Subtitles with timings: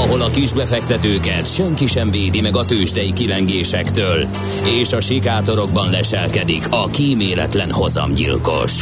[0.00, 4.26] ahol a kisbefektetőket senki sem védi meg a tőzsdei kilengésektől,
[4.64, 8.72] és a sikátorokban leselkedik a kíméletlen hozamgyilkos.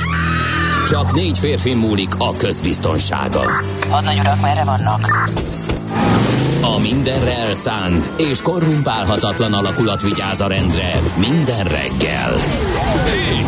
[0.88, 3.42] Csak négy férfi múlik a közbiztonsága.
[3.88, 5.30] Hadnagy urak, merre vannak?
[6.62, 12.34] A mindenre elszánt és korrumpálhatatlan alakulat vigyáz a rendre minden reggel.
[13.04, 13.47] Kik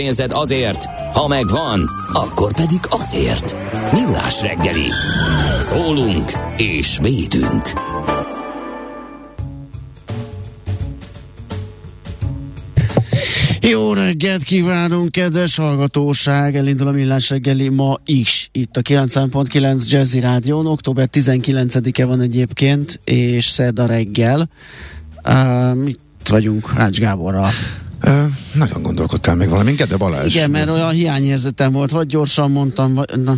[0.00, 3.56] pénzed azért, ha megvan, akkor pedig azért.
[3.92, 4.90] Millás reggeli.
[5.60, 7.62] Szólunk és védünk.
[13.60, 16.56] Jó reggelt kívánunk, kedves hallgatóság!
[16.56, 18.48] Elindul a Millás reggeli ma is.
[18.52, 20.66] Itt a 90.9 Jazzy Rádión.
[20.66, 24.50] Október 19-e van egyébként, és szerda reggel.
[25.24, 27.50] Uh, itt vagyunk Ács Gáborral.
[28.00, 30.34] Ö, nagyon gondolkodtál még valami, de Balázs.
[30.34, 33.36] Igen, mert olyan hiányérzetem volt, vagy gyorsan mondtam, vagy, na,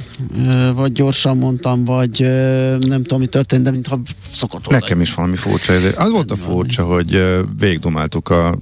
[0.74, 2.20] vagy gyorsan mondtam, vagy
[2.78, 4.00] nem tudom, mi történt, de mintha
[4.32, 4.80] szokott volna.
[4.80, 5.72] Nekem is valami furcsa.
[5.96, 8.58] Az volt a furcsa, hogy ö, végigdomáltuk a,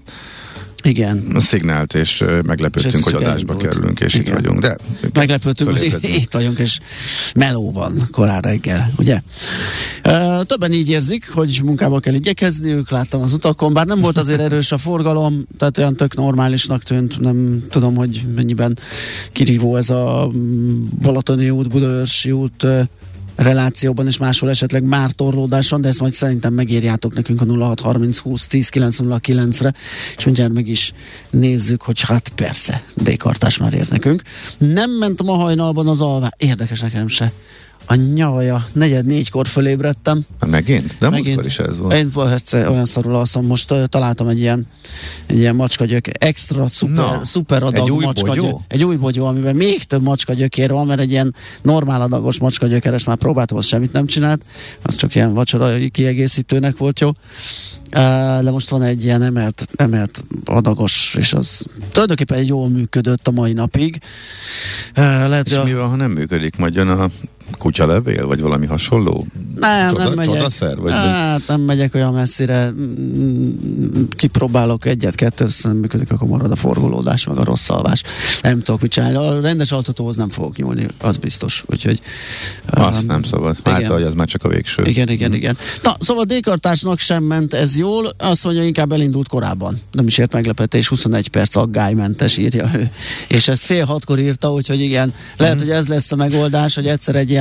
[0.82, 1.24] Igen.
[1.34, 3.62] a szignált, és És meglepődtünk, ez hogy adásba elindult.
[3.62, 4.26] kerülünk, és Igen.
[4.26, 4.60] itt vagyunk.
[4.60, 4.76] De
[5.12, 6.78] Meglepődtünk, hogy itt vagyunk, és
[7.34, 9.20] meló van korán reggel, ugye?
[10.42, 14.72] Többen így érzik, hogy munkába kell igyekezniük, láttam az utakon, bár nem volt azért erős
[14.72, 18.78] a forgalom, tehát olyan tök normálisnak tűnt, nem tudom, hogy mennyiben
[19.32, 22.66] kirívó ez a mm, Balatoni út, Budaörsi út
[23.42, 28.18] relációban és máshol esetleg már torlódás van, de ezt majd szerintem megírjátok nekünk a 0630
[28.18, 29.74] 20 10 909 re
[30.16, 30.92] és mindjárt meg is
[31.30, 34.22] nézzük, hogy hát persze, D-kartás már ér nekünk.
[34.58, 37.32] Nem ment ma hajnalban az alvá, érdekes nekem se.
[37.90, 40.24] A nyavaja, negyed négykor fölébredtem.
[40.46, 40.96] megint?
[40.98, 41.94] De múltkor is ez volt.
[41.94, 44.66] Én egyszer olyan szarul alszom, most uh, találtam egy ilyen,
[45.26, 48.44] egy ilyen macskagyök, extra szuper, Na, szuper adag egy új macskagyök.
[48.44, 48.62] bogyó?
[48.68, 53.16] Egy új bogyó, amiben még több macskagyökér van, mert egy ilyen normál adagos macskagyökeres már
[53.16, 54.44] próbáltam, az semmit nem csinált,
[54.82, 57.10] az csak ilyen vacsora kiegészítőnek volt jó.
[57.90, 63.52] De most van egy ilyen emelt, emelt adagos, és az tulajdonképpen jól működött a mai
[63.52, 63.98] napig.
[64.94, 67.08] Lehet, És a- mi van, ha nem működik, majd jön a
[67.58, 69.26] kutyalevél, vagy valami hasonló?
[69.60, 70.34] Nem, Csoda- nem megyek.
[70.34, 72.70] csodaszer, vagy- hát nem megyek olyan messzire.
[72.70, 73.50] Mm,
[74.10, 78.02] Kipróbálok egyet-kettőt, aztán működik, akkor marad a forgolódás, meg a rossz alvás.
[78.42, 79.16] Nem tudok mit csinálni.
[79.16, 81.64] A rendes altatóhoz nem fogok nyúlni, az biztos.
[81.66, 82.00] Úgyhogy...
[82.70, 83.56] Azt um, nem szabad.
[83.64, 84.82] Hát, hogy ez már csak a végső.
[84.84, 85.56] Igen, igen, igen.
[85.82, 89.80] Na, szóval D-kartásnak sem ment ez jól, azt mondja, inkább elindult korábban.
[89.92, 92.90] Nem is ért meglepetés, 21 perc aggálymentes írja ő.
[93.28, 95.64] És ezt fél hatkor írta, úgyhogy igen, lehet, Mhm.
[95.64, 97.39] hogy ez lesz a megoldás, hogy egyszer egy ilyen,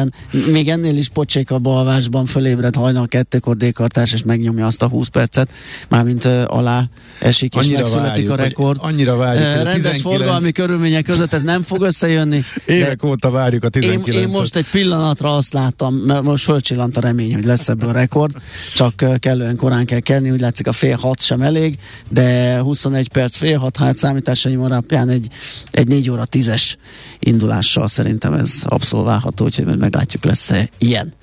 [0.52, 5.50] még ennél is pocsékabb alvásban fölébred hajnal kettőkor D-kartás, és megnyomja azt a 20 percet,
[5.90, 6.84] mármint uh, alá
[7.20, 8.78] esik, és Annyira megszületik várjuk, a rekord.
[8.82, 12.44] annyira várjuk, Eh, a Rendes 19 forgalmi körülmények között ez nem fog összejönni.
[12.66, 16.98] Évek óta várjuk a én, 19 én most egy pillanatra azt láttam, mert most fölcsillant
[16.98, 18.32] a remény, hogy lesz ebből rekord,
[18.76, 21.78] csak ö, kellően korán kell kelni, úgy látszik a fél hat sem elég,
[22.10, 25.28] de 21 perc fél hat, hát számításaim alapján egy,
[25.72, 26.74] egy 4 óra 10-es
[27.20, 31.14] indulással szerintem ez abszolválható, úgyhogy meglátjuk lesz-e ilyen.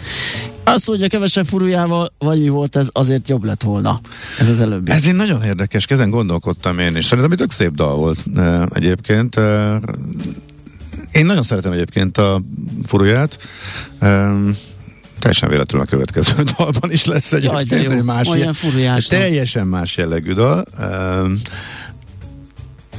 [0.68, 4.00] Azt mondja, kevesebb furujával, vagy mi volt ez, azért jobb lett volna.
[4.38, 4.90] Ez az előbbi.
[4.90, 7.04] Ez egy nagyon érdekes, ezen gondolkodtam én is.
[7.04, 8.24] Szerintem egy tök szép dal volt
[8.74, 9.36] egyébként.
[11.12, 12.42] Én nagyon szeretem egyébként a
[12.86, 13.38] furuját.
[15.18, 18.02] Teljesen véletlenül a következő dalban is lesz egy Jaj, de jó.
[18.02, 19.06] más, Olyan furujás.
[19.06, 20.64] teljesen más jellegű dal.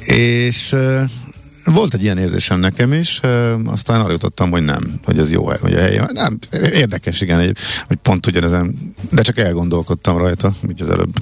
[0.05, 0.75] És
[1.73, 3.21] volt egy ilyen érzésem nekem is,
[3.65, 6.09] aztán arra jutottam, hogy nem, hogy ez jó, hogy a helye.
[6.13, 7.57] Nem, érdekes, igen, egy,
[7.87, 11.13] hogy pont ugyanezen, de csak elgondolkodtam rajta, úgy az előbb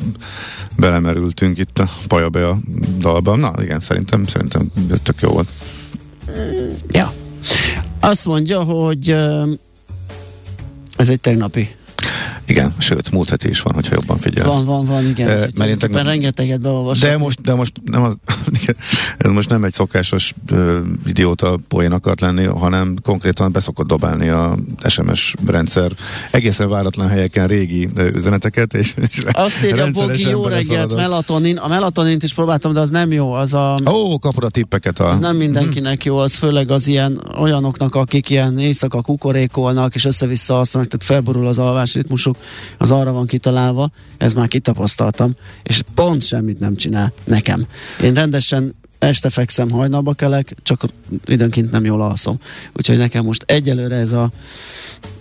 [0.78, 2.58] belemerültünk itt a Pajabe a
[3.00, 3.40] dalban.
[3.40, 5.50] Na igen, szerintem, szerintem ez tök jó volt.
[6.90, 7.14] Ja.
[8.00, 9.10] Azt mondja, hogy
[10.96, 11.76] ez egy tegnapi
[12.48, 14.56] Igen, sőt, múlt heti is van, hogyha jobban figyelsz.
[14.56, 15.28] Van, van, van, igen.
[15.28, 17.10] Uh, mert én tegnap- rengeteget beolvasok.
[17.10, 18.18] De most, de most nem az,
[19.18, 24.58] ez most nem egy szokásos uh, idióta poén akart lenni, hanem konkrétan beszokott dobálni a
[24.88, 25.92] SMS rendszer
[26.32, 31.58] egészen váratlan helyeken régi uh, üzeneteket, és, és Azt írja Bogi, rendszeresen jó reggelt, melatonin.
[31.58, 33.32] A melatonint is próbáltam, de az nem jó.
[33.32, 35.10] Az, a, Ó, kapod a tippeket a...
[35.10, 40.58] az nem mindenkinek jó, az főleg az ilyen olyanoknak, akik ilyen éjszaka kukorékolnak, és össze-vissza
[40.58, 42.35] alszanak, tehát felborul az alvásritmusuk.
[42.35, 42.35] mondjuk,
[42.78, 47.68] az arra van kitalálva, ez már kitapasztaltam, és pont semmit nem csinál nekem.
[48.02, 50.86] Én rendesen este fekszem, hajnalba kelek, csak
[51.26, 52.40] időnként nem jól alszom.
[52.74, 54.32] Úgyhogy nekem most egyelőre ez a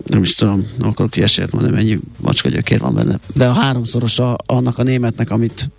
[0.05, 3.19] nem is tudom, akarok ilyesért mondani, mennyi macska gyökér van benne.
[3.33, 5.69] De a háromszorosa annak a németnek, amit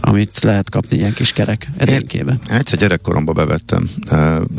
[0.00, 2.38] amit lehet kapni ilyen kis kerek edénykébe.
[2.48, 3.90] Egyszer gyerekkoromban bevettem.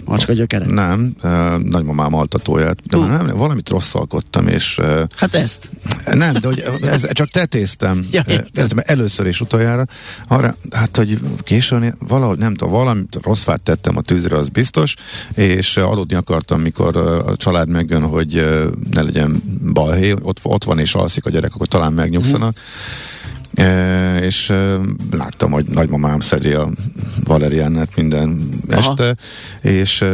[0.05, 0.67] Macska gyökerek?
[0.67, 1.15] Nem,
[1.63, 3.07] nagymamám altatóját, de uh.
[3.07, 4.79] nem, valamit rosszalkottam, és...
[5.15, 5.71] Hát ezt?
[6.13, 8.05] Nem, de hogy ez, csak tetéztem.
[8.11, 9.85] ja, tetéztem először és utoljára.
[10.27, 14.95] Arra, hát, hogy későn valahogy, nem tudom, valamit rossz fát tettem a tűzre, az biztos,
[15.33, 18.33] és aludni akartam, mikor a család megjön, hogy
[18.91, 19.41] ne legyen
[19.73, 22.55] balhé, ott, ott van és alszik a gyerek, akkor talán megnyugszanak.
[22.55, 22.61] Uh
[23.10, 23.10] E,
[24.21, 24.53] és
[25.11, 26.69] láttam, hogy nagymamám szedi a
[27.23, 28.79] Valeriánát minden Aha.
[28.79, 29.15] este,
[29.69, 30.05] és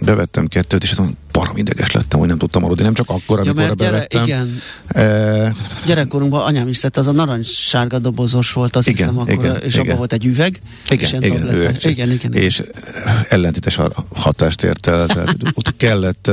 [0.00, 3.62] bevettem kettőt, és hát barom ideges lettem, hogy nem tudtam aludni, nem csak akkor, amikor
[3.62, 4.22] ja, gyere, bevettem.
[4.22, 4.60] Igen.
[4.88, 5.54] E,
[5.86, 9.74] Gyerekkorunkban anyám is tette, az a narancssárga dobozos volt, azt igen, hiszem akkor, igen, és
[9.74, 9.86] igen.
[9.86, 12.62] abban volt egy üveg, igen, és igen, igen, igen, igen, és
[13.28, 13.80] ellentétes
[14.14, 16.30] hatást ért el, tehát ott kellett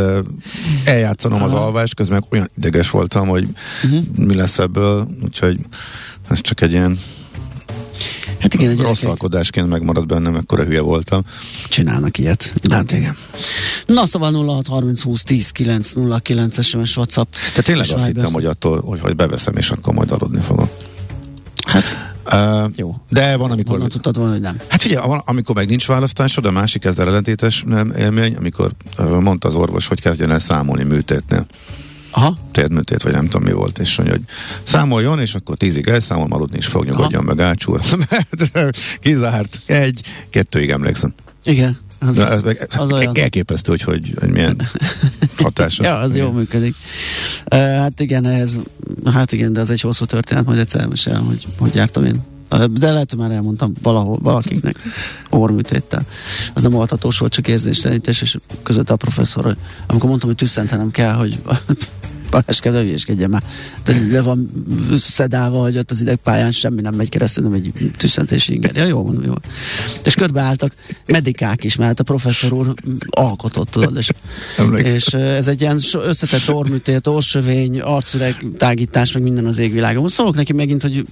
[0.85, 1.47] eljátszanom Aha.
[1.47, 3.47] az alvást, közben olyan ideges voltam, hogy
[3.83, 4.03] uh-huh.
[4.15, 5.59] mi lesz ebből, úgyhogy
[6.29, 6.99] ez csak egy ilyen
[8.39, 11.21] Hát igen, egy rossz alkodásként megmarad bennem, ekkora hülye voltam.
[11.69, 12.53] Csinálnak ilyet.
[12.69, 13.15] Hát igen.
[13.85, 15.91] Na szóval 0630 20 10 9
[16.23, 17.31] 09 SMS WhatsApp.
[17.31, 20.69] Tehát tényleg azt hittem, hogy attól, hogy, hogy beveszem, és akkor majd aludni fogok.
[21.65, 22.95] Hát Uh, Jó.
[23.09, 23.71] De van, amikor...
[23.71, 24.57] Honnan tudtad volna, hogy nem?
[24.67, 29.47] Hát figyelj, van, amikor meg nincs választásod, a másik ezzel ellentétes nem, élmény, amikor mondta
[29.47, 31.45] az orvos, hogy kezdjen el számolni műtétnél.
[32.11, 32.37] Aha.
[32.51, 34.25] térdműtét, vagy nem tudom mi volt, és mondja, hogy
[34.63, 37.81] számoljon, és akkor tízig elszámol, aludni is fog, nyugodjon meg, ácsúr.
[38.99, 39.59] Kizárt.
[39.65, 41.13] Egy, kettőig emlékszem.
[41.43, 41.77] Igen.
[41.99, 43.17] Az, ez meg, az olyan.
[43.17, 44.61] Elképesztő, hogy, hogy, hogy milyen
[45.43, 45.83] hatása.
[45.83, 46.75] ja, az jó működik.
[47.51, 48.59] Uh, hát igen, ez,
[49.05, 52.91] hát igen, de ez egy hosszú történet, majd egyszer elmesel, hogy hogy jártam én de
[52.91, 54.79] lehet, hogy már elmondtam valahol, valakiknek
[55.29, 56.05] orműtéttel.
[56.53, 59.55] Az nem oltatós volt, csak érzéstelenítés, és között a professzor,
[59.87, 61.41] amikor mondtam, hogy tüsszentenem kell, hogy
[62.29, 63.43] Balázs kell, hülyéskedjen már.
[63.83, 64.65] Tehát le van
[64.97, 68.75] szedálva, hogy ott az idegpályán semmi nem megy keresztül, nem egy tüsszentési inger.
[68.75, 69.33] Ja, jó mondom, jó.
[70.03, 70.75] És álltak
[71.05, 72.73] medikák is, mert a professzor úr
[73.09, 74.09] alkotott, tudod, és,
[74.75, 80.09] és ez egy ilyen összetett orműtét, orsövény, arcüreg tágítás, meg minden az égvilágon.
[80.09, 81.05] Szólok neki megint, hogy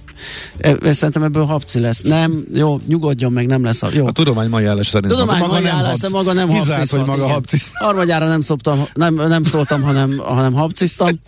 [0.58, 2.00] e, e, szerintem ebből hapci lesz.
[2.00, 3.80] Nem, jó, nyugodjon meg, nem lesz.
[3.92, 4.06] Jó.
[4.06, 7.58] A tudomány mai állás szerint tudomány maga, maga állás, maga nem Kizárt, hogy maga hapci.
[7.72, 11.20] Harmadjára nem, szoptam, nem, nem szóltam, hanem, hanem hapciztam láttam,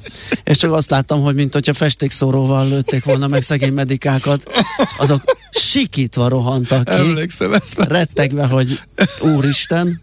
[0.45, 4.43] és csak azt láttam, hogy mint hogyha festékszóróval lőtték volna meg szegény medikákat,
[4.99, 6.91] azok sikítva rohantak ki.
[6.91, 7.75] Emlékszem ezt.
[7.75, 8.81] Rettegve, hogy
[9.21, 10.01] úristen.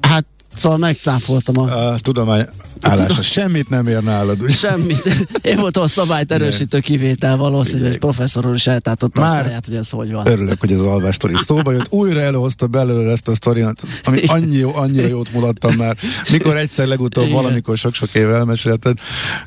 [0.00, 1.88] Hát Szóval megcáfoltam a...
[1.88, 2.46] a tudomány
[2.80, 3.22] állása.
[3.22, 4.42] Semmit nem ér nálad.
[4.42, 4.52] Úgy.
[4.52, 5.26] Semmit.
[5.42, 9.66] Én voltam a szabályt erősítő kivétel valószínűleg, és professzor úr is eltátotta Már a száját,
[9.66, 10.26] hogy ez hogy van.
[10.26, 11.92] Örülök, hogy ez az alvás sztori szóba jött.
[11.92, 15.96] Újra előhozta belőle ezt a sztoriát, ami annyi, jó, annyira jót mulattam már.
[16.30, 17.36] Mikor egyszer legutóbb Igen.
[17.36, 18.98] valamikor sok-sok éve elmesélted.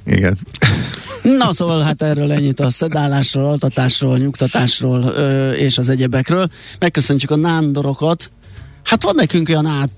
[0.06, 0.38] Igen.
[1.24, 6.48] Na szóval hát erről ennyit a szedálásról, altatásról, nyugtatásról ö, és az egyebekről.
[6.80, 8.32] Megköszöntjük a nándorokat.
[8.84, 9.90] Hát van nekünk olyan át,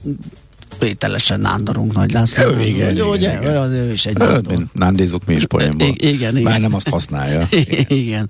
[0.80, 2.52] tételesen nándorunk Nagy László.
[2.52, 4.66] Ő, igen, jó, ugye, igen, az ő is egy nándor.
[4.74, 5.88] Nándézunk mi is poénból.
[5.88, 6.42] Igen, igen.
[6.42, 7.48] Már nem azt használja.
[7.52, 7.86] Igen.
[7.88, 8.30] igen.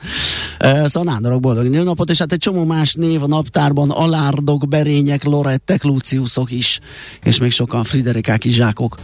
[0.60, 5.84] Szóval nándorok boldog napot, és hát egy csomó más név a naptárban, alárdok, berények, lorettek,
[5.84, 6.79] luciusok is,
[7.24, 8.98] és még sokan Friderikák, Izsákok.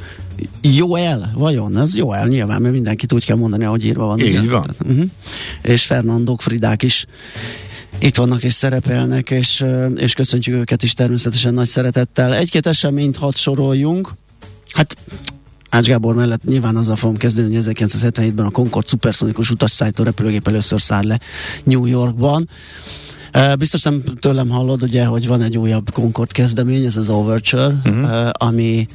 [0.61, 1.77] Joel, vajon?
[1.77, 4.19] Ez Joel nyilván, mert mindenkit úgy kell mondani, ahogy írva van.
[4.19, 4.75] Így van.
[4.83, 5.05] Uh-huh.
[5.61, 7.05] És Fernandok, Fridák is
[7.99, 12.33] itt vannak és szerepelnek, és, és köszöntjük őket is természetesen nagy szeretettel.
[12.33, 14.09] Egy-két eseményt hadd soroljunk.
[14.71, 14.95] Hát
[15.69, 20.81] Ács Gábor mellett nyilván azzal fogom kezdeni, hogy 1977-ben a Concord szuperszonikus utasszállító repülőgép először
[20.81, 21.19] száll le
[21.63, 22.49] New Yorkban.
[23.59, 28.29] Biztos nem tőlem hallod, ugye, hogy van egy újabb Concord kezdemény, ez az Overture, uh-huh.
[28.31, 28.87] ami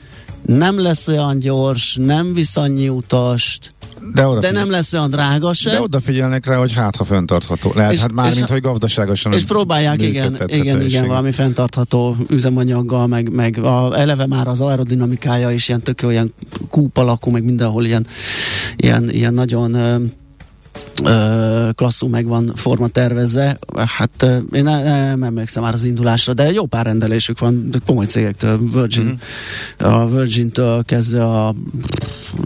[0.47, 3.73] nem lesz olyan gyors, nem visz annyi utast,
[4.15, 5.71] de, de nem lesz olyan drága se.
[5.71, 7.73] De odafigyelnek rá, hogy hát ha fenntartható.
[7.75, 9.33] Lehet, és, hát már, és, mint hogy gazdaságosan.
[9.33, 15.51] És próbálják, igen, igen, igen, valami fenntartható üzemanyaggal, meg, meg a, eleve már az aerodinamikája
[15.51, 16.35] is ilyen tök olyan
[16.69, 18.07] kúp alakú, meg mindenhol ilyen,
[18.77, 19.77] ilyen, ilyen nagyon
[21.75, 23.59] klasszú meg van forma tervezve.
[23.77, 28.71] Hát én ne, nem emlékszem már az indulásra, de jó pár rendelésük van komoly cégektől,
[28.73, 29.93] Virgin, mm-hmm.
[29.93, 31.55] a Virgin-től kezdve a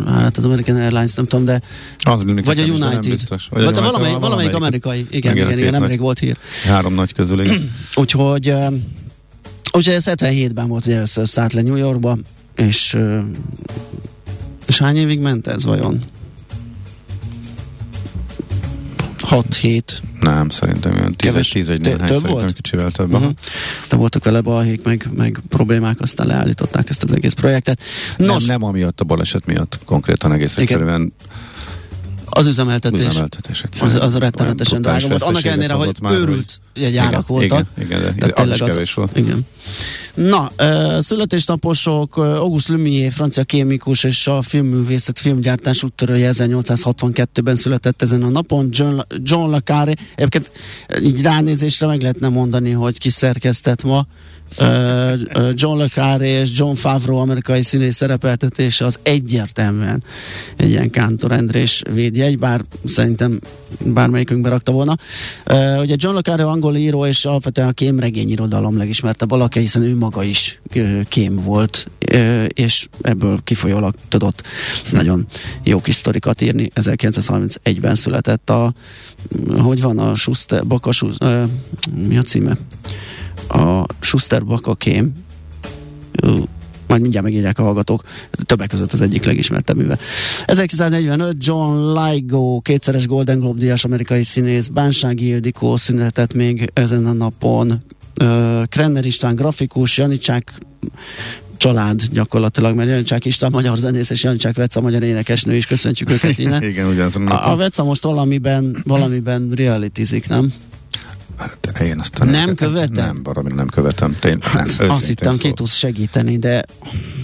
[0.06, 1.62] hát az American Airlines, nem tudom, de
[1.98, 3.08] az vagy a United.
[3.08, 3.46] Biztos.
[3.50, 5.06] Vagy, vagy a valamelyik, valamelyik, valamelyik amerikai.
[5.10, 6.36] Igen, igen, igen, igen nemrég volt hír.
[6.66, 7.70] Három nagy közül, igen.
[7.94, 8.54] Úgyhogy
[9.76, 12.18] Úgyhogy ez 77-ben volt, hogy először szállt le New Yorkba,
[12.56, 12.98] és,
[14.66, 16.02] és hány évig ment ez vajon?
[19.30, 19.82] 6-7.
[20.20, 22.52] Nem, szerintem olyan 10 Keves- 10 egy néhány több szerintem volt?
[22.52, 23.12] kicsivel több.
[23.14, 23.32] Uh-huh.
[23.88, 27.80] De voltak vele balhék, meg, meg problémák, aztán leállították ezt az egész projektet.
[28.16, 30.62] Nos, Nem, nem amiatt a baleset miatt, konkrétan egész Igen.
[30.62, 31.12] egyszerűen
[32.24, 33.06] az üzemeltetés.
[33.06, 35.22] üzemeltetés Az, az rettenetesen drága volt.
[35.22, 37.66] Annak ellenére, hogy már, őrült jegyárak igen, voltak.
[37.78, 39.16] Igen, igen, de Tehát az is tényleg az- kevés volt.
[39.16, 39.46] Igen.
[40.14, 40.50] Na,
[41.00, 48.68] születésnaposok, Auguste Lumière, francia kémikus és a filmművészet filmgyártás úttörője 1862-ben született ezen a napon.
[48.70, 50.50] John, John Le Carré, egyébként
[51.02, 54.06] így ránézésre meg lehetne mondani, hogy ki szerkesztett ma.
[55.52, 60.02] John Le Carré és John Favreau amerikai színész szerepeltetése az egyértelműen
[60.56, 63.38] egy ilyen Kántor Endrés védjegy, bár szerintem
[63.84, 64.96] bármelyikünkbe rakta volna.
[65.80, 69.96] Ugye John Le Carré angol író és alapvetően a kémregény irodalom legismertebb alakja, hiszen ő
[69.96, 70.60] maga is
[71.08, 71.90] kém volt,
[72.48, 74.42] és ebből kifolyólag tudott
[74.92, 75.26] nagyon
[75.62, 76.70] jó kis sztorikat írni.
[76.74, 78.74] 1931-ben született a,
[79.58, 80.90] hogy van a Schuster, Baka,
[82.06, 82.56] mi a címe?
[83.48, 85.12] A Schuster Baka kém,
[86.94, 88.02] majd mindjárt megírják a hallgatók,
[88.44, 89.98] többek között az egyik legismertebb műve.
[90.46, 97.12] 1945 John Ligo, kétszeres Golden Globe díjas amerikai színész, Bánsági Ildikó született még ezen a
[97.12, 97.82] napon,
[98.68, 100.60] Krenner István grafikus, Janicsák
[101.56, 106.38] család gyakorlatilag, mert Janicsák István magyar zenész, és Janicsák Veca magyar énekesnő is, köszöntjük őket
[106.38, 106.62] innen.
[106.70, 107.56] Igen, ugyanazon a A.
[107.56, 110.52] Veca most valamiben, valamiben realityzik, nem?
[111.36, 113.04] Hát én aztán Nem követem?
[113.04, 114.16] Nem, valami nem követem.
[114.20, 115.56] Tény, nem, Azt őszintén hittem, ki szólva.
[115.56, 116.64] tudsz segíteni, de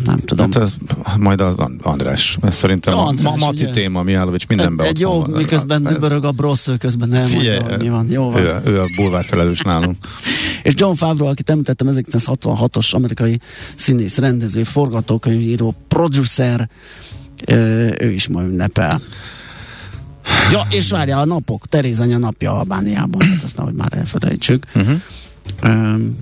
[0.04, 0.52] nem tudom.
[0.52, 0.74] Hát ez,
[1.18, 2.38] majd az András.
[2.42, 3.72] Ez szerintem Ja, a, András, ma, Maci ugye?
[3.72, 5.30] téma, Mihálovics mindenben egy, egy jó, van.
[5.30, 8.10] miközben Ez- dübörög a brossz, ő közben nem Figyelj, mi van.
[8.10, 8.40] Jó van.
[8.42, 9.96] Ő, ő a bulvár felelős nálunk.
[10.62, 13.40] És John Favreau, akit említettem, 1966-os amerikai
[13.74, 16.68] színész, rendező, forgatókönyvíró, producer,
[17.98, 19.02] ő is majd ünnepel.
[20.50, 24.66] Ja, és várja a napok, Teréz anya napja Albániában, hát azt nehogy már elfelejtsük.
[24.74, 25.00] Uh-huh.
[25.64, 26.16] Um,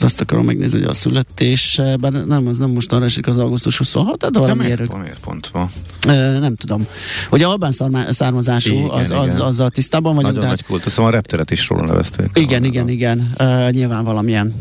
[0.00, 3.38] most azt akarom megnézni, hogy a születés, bár nem, az nem most arra esik az
[3.38, 5.70] augusztus 26, tehát Ja, valamiért miért, miért pont ma?
[6.08, 6.86] Ö, nem tudom.
[7.30, 9.40] Ugye albán szarmá- származású, Igen, az, az, igen.
[9.40, 10.34] azzal tisztában vagyunk.
[10.34, 12.30] Nagyon nagy kultusz, szóval a repteret is róla nevezték.
[12.34, 13.32] igen, Van igen, a- igen.
[13.40, 14.54] Uh, nyilván valamilyen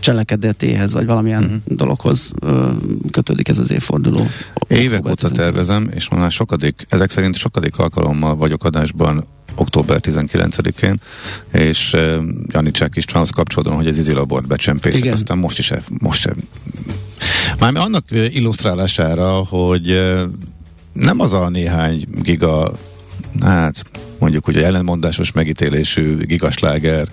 [0.00, 1.58] cselekedetéhez, vagy valamilyen uh-huh.
[1.66, 2.66] dologhoz uh,
[3.10, 4.26] kötődik ez az évforduló.
[4.68, 5.38] Évek óta 19.
[5.38, 9.24] tervezem, és már sokadik, ezek szerint sokadik alkalommal vagyok adásban
[9.54, 11.00] október 19-én,
[11.52, 11.96] és
[12.46, 16.36] Janicsák Istvánhoz kapcsolódom, hogy ez izilabort becsempészek, aztán most is, most sem.
[17.58, 20.14] Már annak illusztrálására, hogy
[20.92, 22.72] nem az a néhány giga,
[23.40, 23.84] hát
[24.18, 27.08] mondjuk ugye ellenmondásos megítélésű gigasláger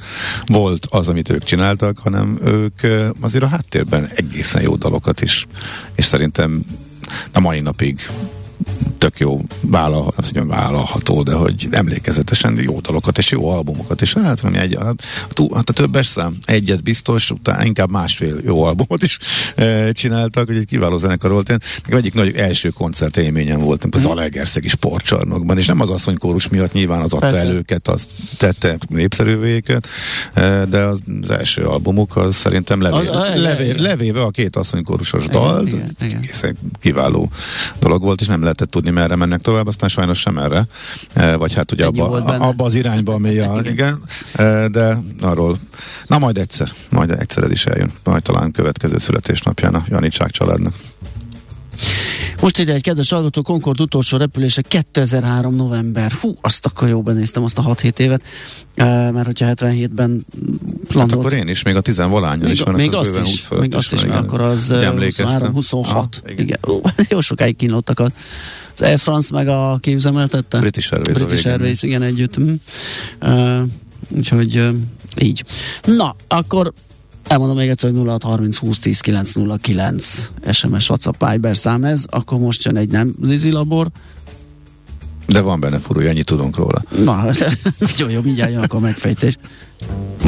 [0.45, 2.79] volt az, amit ők csináltak, hanem ők
[3.19, 5.47] azért a háttérben egészen jó dalokat is,
[5.95, 6.65] és szerintem
[7.33, 8.09] a mai napig
[8.97, 14.13] tök jó vállal, azt mondjam, vállalható, de hogy emlékezetesen jó dalokat és jó albumokat, és
[14.13, 15.03] hát valami egy, hát,
[15.53, 19.17] hát a többes szám, egyet biztos, utána inkább másfél jó albumot is
[19.55, 21.49] e, csináltak, hogy egy kiváló zenekar volt.
[21.49, 26.47] Én, nekem egyik nagy első koncert élményem volt, az Alegerszegi sportcsarnokban, és nem az asszonykórus
[26.49, 27.47] miatt nyilván az adta Persze.
[27.47, 29.87] el őket, az tette népszerűvé őket,
[30.33, 34.55] e, de az, az első albumuk az szerintem levé, Az- a- levé, levéve a két
[34.55, 36.17] asszonykórusos dalt, igen, igen.
[36.17, 37.29] egészen kiváló
[37.79, 40.67] dolog volt, és nem lehetett tudni, merre mennek tovább, aztán sajnos sem erre,
[41.13, 44.01] E, vagy hát ugye Ennyi abba, abba az irányba, ami a, igen,
[44.33, 45.57] E, de arról,
[46.07, 50.73] na majd egyszer, majd egyszer ez is eljön, majd talán következő születésnapján a Janicsák családnak.
[52.41, 56.11] Most ide egy kedves hallgató, Concord utolsó repülése 2003 november.
[56.11, 58.21] Hú, azt akkor jó benéztem, azt a 6-7 évet,
[58.75, 60.25] mert hogyha 77-ben
[60.83, 61.19] Hát landolt.
[61.19, 63.75] akkor én is, még a tizenvalányon még, is még az azt is, 20 fölött még
[63.75, 65.53] azt is, mert akkor az Úgy uh, emlékeztem.
[65.53, 66.21] 23, 26.
[66.25, 66.59] Ah, igen.
[66.67, 68.03] Ó, jó sokáig kínlottak a,
[68.73, 70.59] az Air France meg a kiüzemeltette?
[70.59, 71.47] British Airways British.
[71.47, 72.39] Airways, igen, együtt.
[72.39, 72.53] Mm.
[73.21, 73.61] Uh,
[74.09, 74.69] úgyhogy uh,
[75.17, 75.43] így.
[75.85, 76.73] Na, akkor
[77.31, 82.63] elmondom még egyszer, hogy 0630 20 10 909 SMS, WhatsApp, Viber szám ez, akkor most
[82.63, 83.87] jön egy nem Zizi labor.
[85.27, 86.81] De van benne furúja, ennyit tudunk róla.
[87.03, 87.25] Na,
[87.79, 89.37] nagyon jó, mindjárt jön akkor a megfejtés.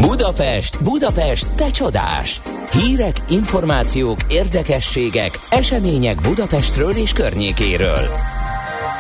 [0.01, 2.41] Budapest, Budapest, te csodás!
[2.72, 8.32] Hírek, információk, érdekességek, események Budapestről és környékéről.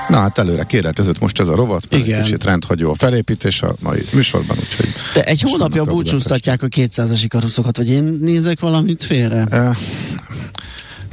[0.09, 2.17] Na hát előre kéreltezett most ez a rovat, mert Igen.
[2.19, 4.87] egy kicsit rendhagyó a felépítés a mai műsorban, úgyhogy...
[5.13, 9.45] De egy hónapja búcsúztatják a 200-as ikaruszokat, vagy én nézek valamit félre?
[9.49, 9.75] Eh,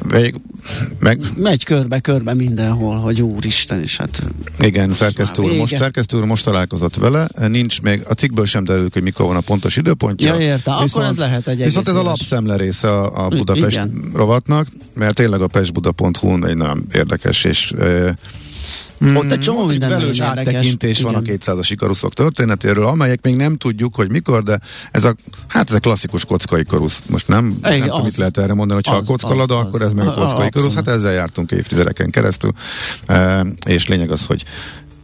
[0.08, 0.40] Vég,
[0.98, 4.22] meg, Megy körbe-körbe mindenhol, hogy úristen is, hát
[4.58, 8.84] igen, szerkesztő úr, most, szerkesztő úr most találkozott vele, nincs még, a cikkből sem derül,
[8.84, 10.34] ki, hogy mikor van a pontos időpontja.
[10.34, 10.74] Ja, értem.
[10.74, 12.18] Akkor ez lehet egy Viszont ez egész a éves.
[12.18, 14.10] lapszemle része a, a Budapest igen.
[14.14, 18.14] rovatnak, mert tényleg a pestbuda.hu-n egy nagyon érdekes és e,
[19.04, 23.56] Mm, Ott egy csomó minden velős áttekintés van a 200-as ikaruszok történetéről, amelyek még nem
[23.56, 25.14] tudjuk, hogy mikor, de ez a,
[25.48, 27.02] hát ez a klasszikus kocka ikarusz.
[27.06, 29.82] Most nem, Igen, nem tudom, mit lehet erre mondani, hogy ha a kocka lada, akkor
[29.82, 30.74] ez meg a kocka ikarusz.
[30.74, 32.52] Hát ezzel jártunk évtizedeken keresztül.
[33.06, 34.44] E, és lényeg az, hogy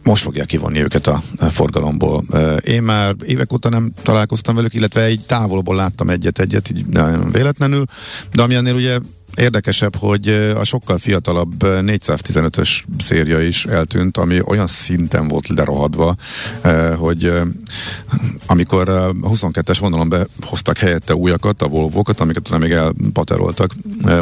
[0.03, 2.23] most fogják kivonni őket a, a forgalomból.
[2.63, 6.85] Én már évek óta nem találkoztam velük, illetve egy távolból láttam egyet-egyet, így
[7.31, 7.85] véletlenül,
[8.33, 8.99] de ami ennél ugye
[9.37, 10.27] Érdekesebb, hogy
[10.57, 16.15] a sokkal fiatalabb 415-ös szérja is eltűnt, ami olyan szinten volt lerohadva,
[16.97, 17.31] hogy
[18.45, 23.71] amikor a 22-es vonalon behoztak helyette újakat, a Volvo-kat, amiket utána még elpateroltak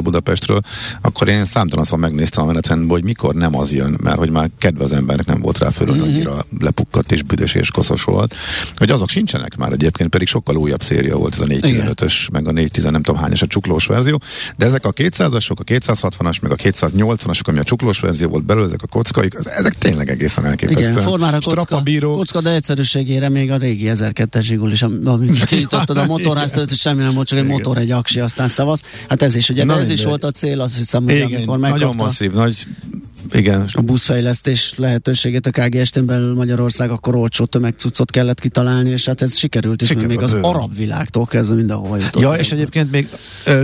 [0.03, 0.61] Budapestről,
[1.01, 4.83] akkor én számtalanszor megnéztem a menetrendben, hogy mikor nem az jön, mert hogy már kedve
[4.83, 6.01] az embernek nem volt rá föl, mm-hmm.
[6.01, 8.35] annyira lepukkadt és büdös és koszos volt,
[8.75, 12.51] hogy azok sincsenek már egyébként, pedig sokkal újabb széria volt ez a 415-ös, meg a
[12.51, 14.21] 410 nem tudom hányas a csuklós verzió,
[14.57, 18.65] de ezek a 200-asok, a 260-as, meg a 280-asok, ami a csuklós verzió volt belőle,
[18.65, 20.91] ezek a kockaik, ezek tényleg egészen elképesztően.
[20.91, 26.05] Igen, formára kocka, kocka, de egyszerűségére még a régi 1002-es zsigul is, amit kinyitottad a
[26.05, 27.57] motorházat, és semmi nem volt, csak egy Igen.
[27.57, 28.81] motor, egy aksi, aztán szavasz.
[29.07, 31.57] Hát ez is, ugye, de ez is volt a cél, azt hiszem, hogy Igen, amikor
[31.57, 31.85] megkapta.
[31.85, 32.65] Nagyon masszív, nagy
[33.31, 33.69] igen.
[33.73, 39.37] a buszfejlesztés lehetőségét a KGST-n belül Magyarország, akkor olcsó tömegcuccot kellett kitalálni, és hát ez
[39.37, 42.21] sikerült is, Sikerül, még az arab világtól kezdve mindenhova jutott.
[42.21, 43.07] Ja, és egyébként még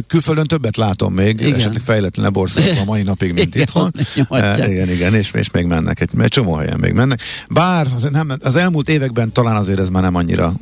[0.07, 1.55] külföldön többet látom még, igen.
[1.55, 3.93] esetleg fejletlenebb országban a mai napig, mint igen, itthon.
[4.69, 7.21] igen, igen, és, és még mennek, egy, egy csomó helyen még mennek.
[7.49, 10.53] Bár az, nem, az elmúlt években talán azért ez már nem annyira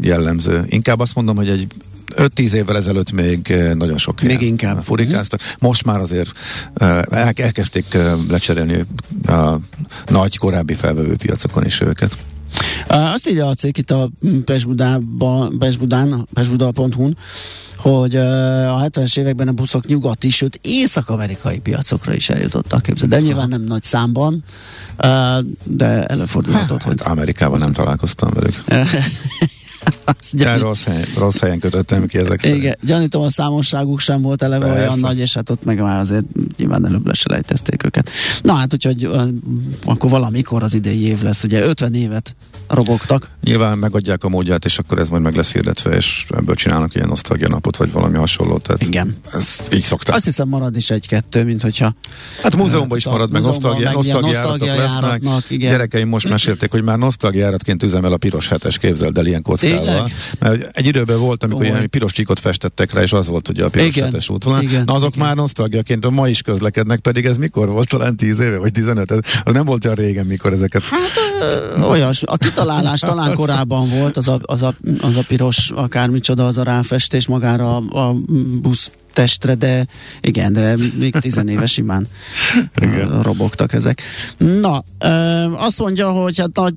[0.00, 0.64] jellemző.
[0.68, 1.66] Inkább azt mondom, hogy egy
[2.16, 4.82] 5-10 évvel ezelőtt még eh, nagyon sok Még inkább.
[4.82, 5.40] furikáztak.
[5.58, 6.32] Most már azért
[6.80, 7.02] uh,
[7.34, 8.84] elkezdték uh, lecserélni
[9.26, 9.54] a
[10.06, 12.16] nagy korábbi felvevő piacokon is őket.
[12.86, 14.10] Azt írja a cég itt a
[15.58, 17.16] Pesbudán, pesbuda.hu-n,
[17.76, 23.10] hogy a 70-es években a buszok nyugati, sőt észak-amerikai piacokra is eljutottak, képzeld.
[23.10, 24.44] De nyilván nem nagy számban,
[25.64, 27.00] de előfordulhatott, hát, hogy...
[27.04, 28.64] Amerikában nem találkoztam velük.
[30.58, 32.62] rossz, hely, rossz helyen kötöttem ki ezek szerint.
[32.62, 34.80] Igen, gyanítom a számosságuk sem volt eleve Persze.
[34.80, 36.24] olyan nagy, és hát ott meg már azért
[36.56, 38.10] nyilván előbb leselejtezték őket.
[38.42, 39.08] Na hát, úgyhogy
[39.84, 42.34] akkor valamikor az idei év lesz, ugye 50 évet
[42.68, 43.28] robogtak.
[43.42, 47.10] Nyilván megadják a módját, és akkor ez majd meg lesz hirdetve, és ebből csinálnak ilyen
[47.10, 48.58] osztagja napot, vagy valami hasonló.
[48.58, 49.16] Tehát Igen.
[49.34, 50.16] Ez így szokták.
[50.16, 51.94] Azt hiszem marad is egy-kettő, mint hogyha...
[52.42, 55.22] Hát múzeumban is marad, meg nosztalgia, nosztalgia lesznek.
[55.48, 59.42] Gyerekeim most mesélték, hogy már nosztalgiáratként üzemel a piros hetes képzeld el ilyen
[59.76, 60.10] kockával.
[60.38, 63.68] Mert egy időben volt, amikor ilyen piros csíkot festettek rá, és az volt ugye a
[63.68, 64.04] piros igen.
[64.04, 64.62] hetes útvonal.
[64.62, 64.82] Igen.
[64.86, 65.26] Na azok igen.
[65.26, 67.88] már nosztalgiaként ma is közlekednek, pedig ez mikor volt?
[67.88, 69.10] Talán 10 éve, vagy 15?
[69.44, 70.82] Az nem volt olyan régen, mikor ezeket...
[70.82, 76.46] Hát olyas, a kitalálás talán korábban volt, az a, az a, az a piros akármicsoda,
[76.46, 78.14] az a ráfestés magára a, a
[78.60, 79.86] busz testre, de
[80.20, 82.06] igen, de még tizenéves imán
[82.82, 83.22] igen.
[83.22, 84.02] robogtak ezek.
[84.36, 84.84] Na,
[85.56, 86.74] azt mondja, hogy hát nagy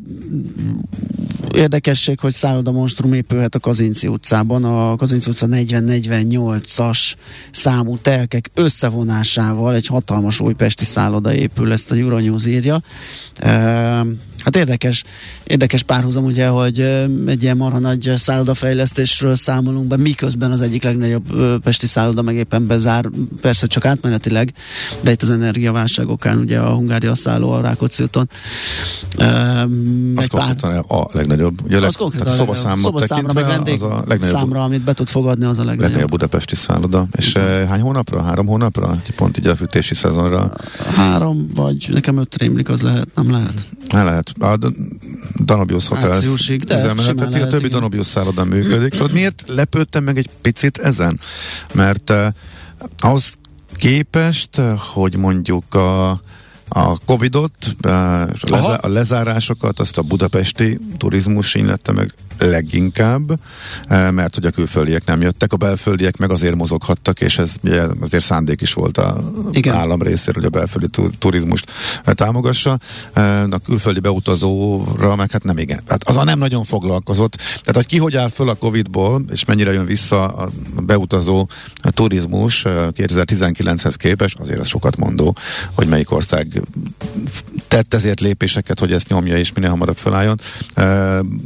[1.54, 4.64] érdekesség, hogy szálloda monstrum épülhet a Kazinci utcában.
[4.64, 7.14] A Kazinci utca 40-48-as
[7.52, 12.82] számú telkek összevonásával egy hatalmas újpesti szálloda épül, ezt a Euronews írja.
[14.44, 15.04] Hát érdekes,
[15.44, 16.80] érdekes párhuzam ugye, hogy
[17.26, 22.68] egy ilyen marha nagy szállodafejlesztésről számolunk be, miközben az egyik legnagyobb pesti szálloda meg éppen
[22.68, 23.10] bezár,
[23.42, 24.54] persze csak átmenetileg,
[25.02, 28.30] de itt az energiaválság okán ugye a Hungária szálló a Rákóczi úton.
[29.20, 30.84] Um, az pár...
[30.88, 31.43] a legnagyobb.
[31.64, 35.10] Ugye az konkrétan a szobaszámra, szobaszámra meg vendég az a legnagyobb, számra, amit be tud
[35.10, 35.82] fogadni, az a legnagyobb.
[35.82, 37.08] legnagyobb budapesti szálloda.
[37.12, 38.24] És uh, hány hónapra?
[38.24, 38.98] Három hónapra?
[39.16, 40.52] Pont így a fűtési szezonra.
[40.96, 43.66] Három, vagy nekem öt rémlik, az lehet, nem lehet.
[43.90, 44.58] Nem lehet a
[45.46, 46.22] Danobius Hotel
[46.70, 48.92] üzemelteti, a többi Danobius szállodán működik.
[48.92, 51.20] Tudod, miért lepődtem meg egy picit ezen?
[51.74, 52.26] Mert uh,
[53.00, 53.34] ahhoz
[53.78, 54.62] képest,
[54.94, 56.20] hogy mondjuk a
[56.76, 62.14] a Covidot, eh, a, a lezárásokat, azt a budapesti turizmus illette meg
[62.50, 63.40] leginkább,
[63.88, 67.56] eh, mert hogy a külföldiek nem jöttek, a belföldiek meg azért mozoghattak, és ez
[68.00, 69.76] azért szándék is volt a Igen.
[69.76, 70.88] állam részéről, hogy a belföldi
[71.20, 71.72] turizmust
[72.04, 72.78] eh, támogassa.
[73.50, 75.82] A külföldi beutazóra meg hát nem igen.
[75.88, 77.36] Hát az a nem nagyon foglalkozott.
[77.36, 80.50] Tehát, hogy ki hogy áll föl a Covidból, és mennyire jön vissza a
[80.82, 81.48] beutazó
[81.82, 85.36] a turizmus 2019-hez képest, azért az sokat mondó,
[85.74, 86.62] hogy melyik ország
[87.68, 90.40] tett ezért lépéseket, hogy ezt nyomja és minél hamarabb felálljon.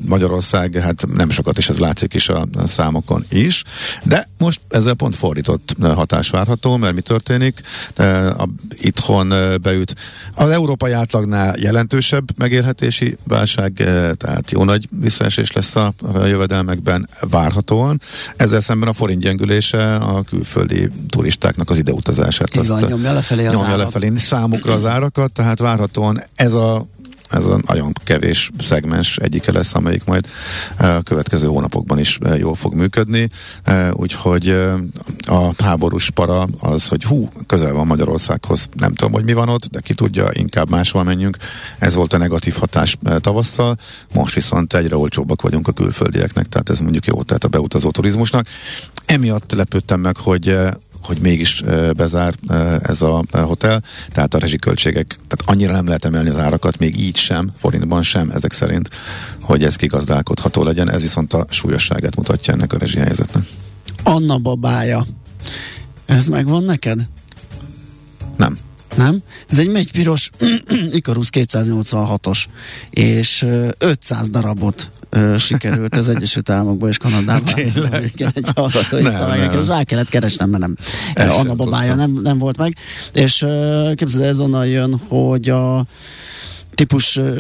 [0.06, 3.64] Magyarország hát nem sokat is ez látszik is a, számokon is,
[4.04, 7.62] de most ezzel pont fordított hatás várható, mert mi történik?
[7.98, 9.96] A, itthon beüt
[10.36, 13.74] az európai átlagnál jelentősebb megélhetési válság,
[14.18, 15.94] tehát jó nagy visszaesés lesz a
[16.26, 18.02] jövedelmekben várhatóan.
[18.36, 22.56] Ezzel szemben a forint gyengülése a külföldi turistáknak az ideutazását.
[22.56, 26.86] Így van, nyomja lefelé az nyomja lefelé számukra az árakat, tehát várhatóan ez a
[27.30, 30.28] ez a nagyon kevés szegmens egyike lesz, amelyik majd
[30.78, 33.30] a következő hónapokban is jól fog működni.
[33.92, 34.50] Úgyhogy
[35.28, 39.66] a háborús para az, hogy hú, közel van Magyarországhoz, nem tudom, hogy mi van ott,
[39.66, 41.38] de ki tudja, inkább máshol menjünk.
[41.80, 43.78] Ez volt a negatív hatás tavasszal,
[44.14, 48.48] most viszont egyre olcsóbbak vagyunk a külföldieknek, tehát ez mondjuk jó, tehát a beutazó turizmusnak.
[49.06, 50.58] Emiatt lepődtem meg, hogy
[51.08, 51.64] hogy mégis
[51.96, 52.34] bezár
[52.82, 57.18] ez a hotel, tehát a rezsiköltségek, tehát annyira nem lehet emelni az árakat, még így
[57.18, 58.90] sem, forintban sem ezek szerint,
[59.42, 63.44] hogy ez kigazdálkodható legyen, ez viszont a súlyosságát mutatja ennek a rezsihelyzetnek.
[64.04, 65.06] Anna babája,
[66.06, 67.08] ez megvan neked?
[68.38, 68.58] Nem.
[68.96, 69.22] Nem?
[69.48, 70.30] Ez egy megypiros
[71.00, 72.44] Icarus 286-os,
[72.90, 77.54] és 500 darabot ö, sikerült az Egyesült Államokban és Kanadában.
[77.76, 80.76] Ez egy hallgató nem, meg nekem, rá kellett keresnem, mert nem.
[81.14, 82.76] Ez Anna babája nem, nem volt meg.
[83.14, 85.86] És uh, képzeld, ez onnan jön, hogy a
[86.76, 87.40] típus uh,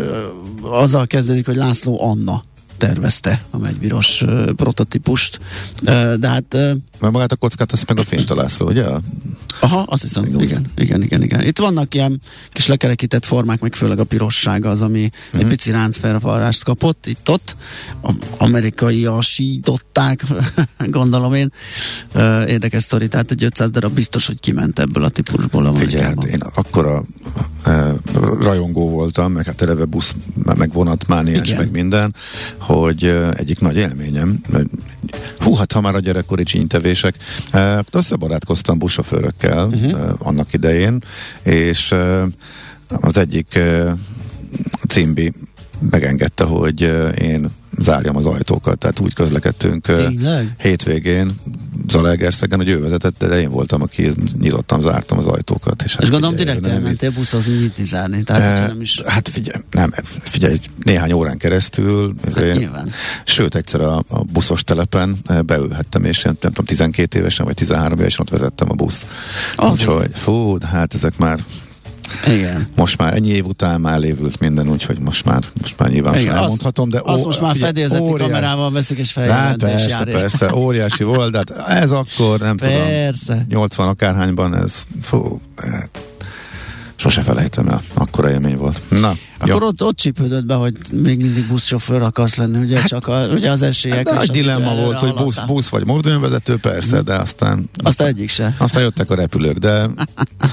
[0.61, 2.43] azzal kezdődik, hogy László Anna
[2.77, 5.39] tervezte a megyviros uh, prototípust.
[5.81, 6.53] Uh, de hát...
[6.53, 8.85] Uh, Mert magát a kockát azt meg a fénytalászló, ugye?
[9.59, 11.41] Aha, azt hiszem, igen, igen, igen, igen, igen.
[11.41, 15.13] Itt vannak ilyen kis lekerekített formák, meg főleg a pirosság az, ami uh-huh.
[15.31, 15.49] egy mhm.
[15.49, 17.55] pici ráncfelvarrást kapott itt-ott.
[18.03, 20.23] A, amerikaiasították,
[20.79, 21.51] gondolom én.
[22.15, 26.03] Uh, érdekes sztori, tehát egy 500 darab biztos, hogy kiment ebből a típusból a Figyelj,
[26.03, 27.03] hát én akkora
[27.65, 27.89] uh,
[28.41, 30.15] rajongó voltam, meg hát eleve busz,
[30.55, 32.15] meg vonatmániás, meg minden,
[32.67, 34.41] hogy egyik nagy élményem,
[35.39, 37.15] hú, hát ha már a gyerekkori csínytevések,
[37.53, 40.09] uh, összebarátkoztam buszsofőrökkel, uh-huh.
[40.17, 41.03] annak idején,
[41.43, 41.95] és
[42.87, 43.59] az egyik
[44.87, 45.33] címbi
[45.89, 46.81] megengedte, hogy
[47.19, 50.55] én zárjam az ajtókat, tehát úgy közlekedtünk Tényleg?
[50.57, 51.35] hétvégén
[51.87, 55.81] Zalaegerszegen, hogy ő vezetett, de én voltam, aki nyitottam, zártam az ajtókat.
[55.81, 59.01] És, hát és gondolom direkt elmentél buszhoz nyitni, zárni, tehát e, nem is...
[59.05, 62.69] Hát figyelj, nem, figyelj, néhány órán keresztül, hát ezért,
[63.25, 67.99] sőt egyszer a, a buszos telepen beülhettem, és nem, nem tudom, 12 évesen vagy 13
[67.99, 69.05] évesen ott vezettem a busz.
[69.57, 71.39] Úgyhogy, fú, hát ezek már
[72.27, 72.67] igen.
[72.75, 76.35] Most már ennyi év után már lévült minden, úgyhogy most már, most már nyilván sem
[76.35, 77.01] elmondhatom, de...
[77.03, 81.03] Azt ó, most már figyelj, fedélzeti óriás, kamerával veszik és feljelentés hát persze, persze, óriási
[81.03, 83.33] volt, de hát ez akkor, nem persze.
[83.33, 86.06] tudom, 80 akárhányban ez, fú, hát
[86.97, 88.81] sose felejtem el, akkora élmény volt.
[88.89, 93.07] Na, Akkor ott, ott csípődött be, hogy még mindig buszsofőr akarsz lenni, ugye hát, csak
[93.07, 94.09] a, ugye az esélyek.
[94.09, 97.69] Hát, de egy dilemma volt, hogy busz, busz vagy mozdonyvezető, persze, de aztán...
[97.83, 98.55] Aztán egyik se.
[98.57, 99.89] Aztán jöttek a repülők, de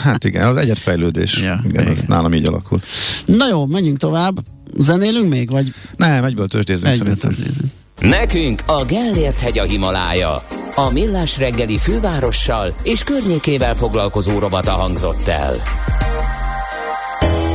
[0.03, 1.37] hát igen, az egyetfejlődés.
[1.37, 2.81] Ja, igen, igen, az nálam így alakul.
[3.27, 4.39] Na jó, menjünk tovább.
[4.79, 5.73] Zenélünk még, vagy?
[5.97, 7.73] Nem, egyből tőzsdézünk egyből tőzsdézünk.
[8.01, 10.45] Nekünk a Gellért hegy a Himalája.
[10.75, 15.63] A millás reggeli fővárossal és környékével foglalkozó robata hangzott el.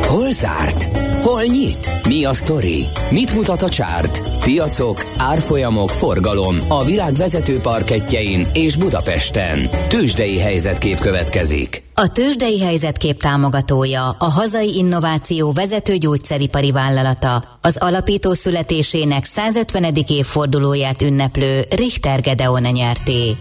[0.10, 0.98] Hol zárt?
[1.24, 1.91] Hol nyit?
[2.08, 2.86] Mi a sztori?
[3.12, 4.39] Mit mutat a csárt?
[4.39, 9.69] Piacok, árfolyamok, forgalom a világ vezető parketjein és Budapesten.
[9.88, 11.84] Tősdei helyzetkép következik.
[11.93, 19.93] A Tősdei helyzetkép támogatója a hazai innováció vezető gyógyszeripari vállalata, az alapító születésének 150.
[20.08, 23.36] évfordulóját ünneplő Richter Gedeon nyerté.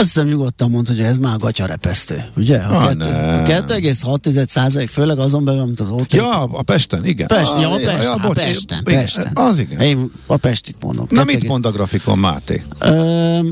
[0.00, 2.58] Azt hiszem nyugodtan mondta, hogy ez már gatyarepesztő, ugye?
[2.58, 6.12] A, ah, 2,6 százalék, főleg azon belül, amit az OTP.
[6.12, 7.26] Ja, a Pesten, igen.
[7.26, 9.30] Pest, ja, a Pest, ja, a Pesten, igen, Pesten.
[9.34, 9.80] Az igen.
[9.80, 11.06] Én a Pestit mondom.
[11.10, 12.62] Na mit mond a grafikon, Máté?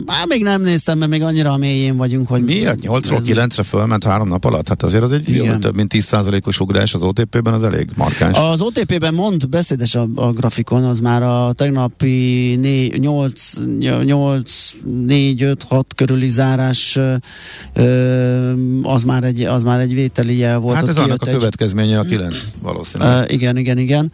[0.07, 2.45] hát még nem néztem, mert még annyira a mélyén vagyunk, hogy...
[2.45, 2.63] Mi?
[2.65, 4.69] 8-ról 9-re fölment három nap alatt?
[4.69, 8.39] Hát azért az egy jó, több mint 10 százalékos ugrás az OTP-ben, az elég markáns.
[8.39, 12.59] Az OTP-ben mond, beszédes a, a grafikon, az már a tegnapi
[12.99, 13.53] 8,
[14.05, 14.71] 8
[15.07, 16.99] 4, 5, 6 körüli zárás
[18.83, 20.77] az már egy, az már egy vételi jel volt.
[20.77, 23.31] Hát ez annak a következménye a 9 valószínűleg.
[23.31, 24.13] Igen, igen, igen.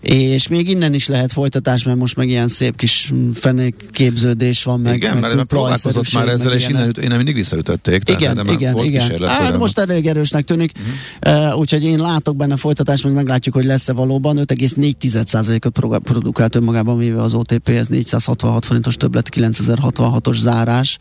[0.00, 4.80] És még innen is lehet folytatás, mert most meg ilyen szép kis fenék képződés van
[4.80, 4.94] meg.
[4.94, 8.02] Igen, meg mert próbálkozott már ezzel, és innen, innen mindig visszaütötték.
[8.08, 9.28] Igen, igen, igen.
[9.28, 10.72] Hát most elég erősnek tűnik,
[11.22, 11.52] uh-huh.
[11.52, 14.36] uh, úgyhogy én látok benne folytatást, meg meglátjuk, hogy lesz-e valóban.
[14.36, 20.98] 5,4%-ot produkált önmagában véve az OTP, ez 466 forintos többlet, 9066-os zárás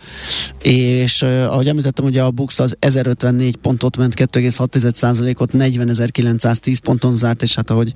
[0.62, 7.42] és uh, ahogy említettem, ugye a Bux az 1054 pontot ment, 2,6%-ot, 40.910 ponton zárt,
[7.42, 7.94] és hát ahogy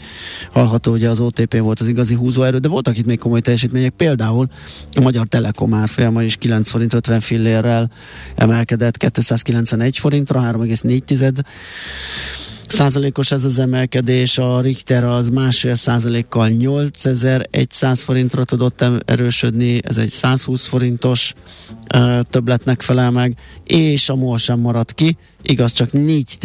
[0.51, 4.47] hallható, ugye az OTP volt az igazi húzóerő, de voltak itt még komoly teljesítmények, például
[4.95, 7.91] a Magyar Telekom árfolyama is 9 forint 50 fillérrel
[8.35, 11.01] emelkedett 291 forintra, 3,4
[12.67, 20.09] százalékos ez az emelkedés, a Richter az másfél százalékkal 8100 forintra tudott erősödni, ez egy
[20.09, 21.33] 120 forintos
[22.29, 26.37] többletnek felel meg, és a MOL sem maradt ki, igaz csak 4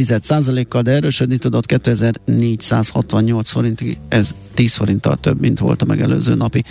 [0.69, 6.65] kal de erősödni tudott 2468 forintig, ez 10 forinttal több, mint volt a megelőző napi.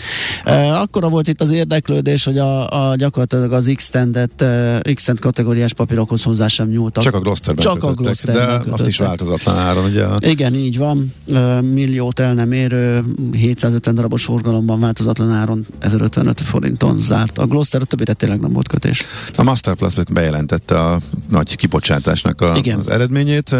[0.45, 4.45] Uh, akkora volt itt az érdeklődés, hogy a, a gyakorlatilag az X-tendet,
[4.93, 7.03] X-tent kategóriás papírokhoz hozzá sem nyúltak.
[7.03, 8.73] Csak a Glosterben Csak a Glosterben de kötöttek.
[8.73, 10.05] azt is változatlan áron, ugye?
[10.19, 11.13] Igen, így van.
[11.25, 17.37] Uh, milliót el nem érő, 750 darabos forgalomban változatlan áron 1055 forinton zárt.
[17.37, 19.05] A Gloster a többire tényleg nem volt kötés.
[19.35, 21.55] A Masterplus bejelentette a nagy
[22.21, 22.79] kibocsátásnak a, Igen.
[22.79, 23.55] az eredményét.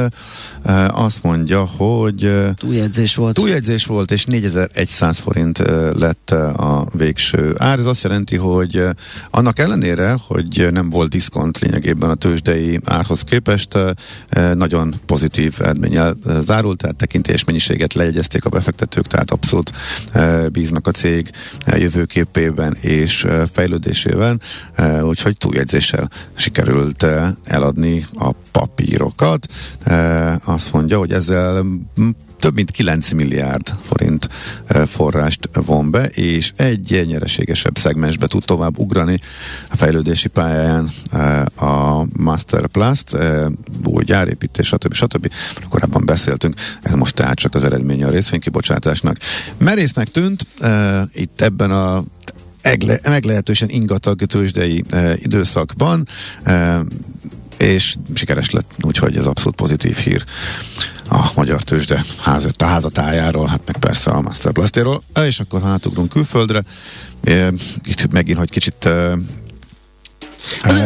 [0.88, 3.34] Azt mondja, hogy túljegyzés volt.
[3.34, 5.58] Túljegyzés volt, és 4100 forint
[5.94, 7.80] lett a végső ár.
[7.80, 8.84] Ez azt jelenti, hogy
[9.30, 13.78] annak ellenére, hogy nem volt diszkont lényegében a tőzsdei árhoz képest,
[14.54, 19.72] nagyon pozitív eredménnyel zárult, tehát tekintés mennyiséget lejegyezték a befektetők, tehát abszolút
[20.52, 21.30] bíznak a cég
[21.66, 24.42] jövőképében és fejlődésében,
[25.02, 27.06] úgyhogy túljegyzéssel sikerült
[27.44, 29.48] eladni a papírokat.
[30.44, 31.66] Azt mondja, hogy ezzel
[32.40, 34.30] több mint 9 milliárd forint
[34.86, 39.20] forrást von be, és egy nyereségesebb szegmensbe tud tovább ugrani
[39.70, 40.90] a fejlődési pályáján
[41.56, 43.18] a Masterplast,
[43.84, 44.94] új gyárépítés, stb.
[44.94, 45.32] stb.
[45.70, 49.18] Korábban beszéltünk, ez most tehát csak az eredménye a részvénykibocsátásnak.
[49.58, 50.48] Merésznek tűnt
[51.14, 52.04] itt ebben a
[53.04, 56.08] meglehetősen ingatag tőzsdei e, időszakban,
[56.44, 56.82] e,
[57.60, 60.24] és sikeres lett, úgyhogy ez abszolút pozitív hír
[61.10, 66.64] a magyar tőzsde házat, a házatájáról, hát meg persze a Masterblastéről, és akkor hátugrunk külföldre,
[67.24, 67.52] e,
[67.84, 69.18] itt megint, hogy kicsit e,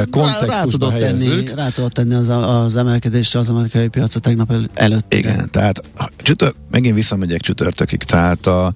[0.10, 4.52] kontextusba rá, rá tudott tenni, rá tudott tenni az, az emelkedésre az amerikai piacra tegnap
[4.52, 5.14] el, előtt.
[5.14, 5.82] Igen, tehát
[6.18, 8.74] csütör, megint visszamegyek csütörtökig, tehát a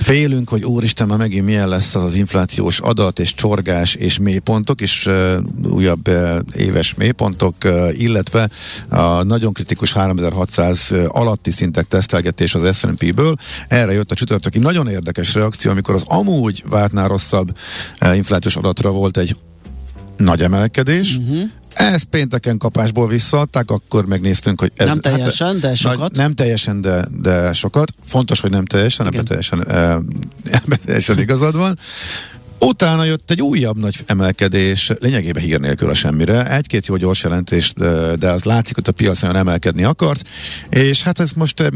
[0.00, 4.80] Félünk, hogy úristen, már megint milyen lesz az az inflációs adat és csorgás és mélypontok,
[4.80, 5.36] és uh,
[5.72, 8.50] újabb uh, éves mélypontok, uh, illetve
[8.88, 13.36] a nagyon kritikus 3600 alatti szintek tesztelgetés az S&P-ből.
[13.68, 17.56] Erre jött a csütörtöki nagyon érdekes reakció, amikor az amúgy vártnál rosszabb
[18.00, 19.36] uh, inflációs adatra volt egy
[20.16, 21.50] nagy emelkedés, uh-huh.
[21.74, 24.72] Ezt pénteken kapásból visszaadták, akkor megnéztünk, hogy...
[24.76, 25.98] Ez, nem hát teljesen, hát, de sokat?
[25.98, 27.92] Nagy, nem teljesen, de, de sokat.
[28.06, 29.68] Fontos, hogy nem teljesen, ebben teljesen,
[30.58, 31.78] ebben teljesen igazad van.
[32.62, 36.50] Utána jött egy újabb nagy emelkedés, lényegében hír nélkül a semmire.
[36.50, 37.72] Egy-két jó gyors jelentés,
[38.18, 40.28] de az látszik, hogy a piac nagyon emelkedni akart,
[40.68, 41.72] és hát ez most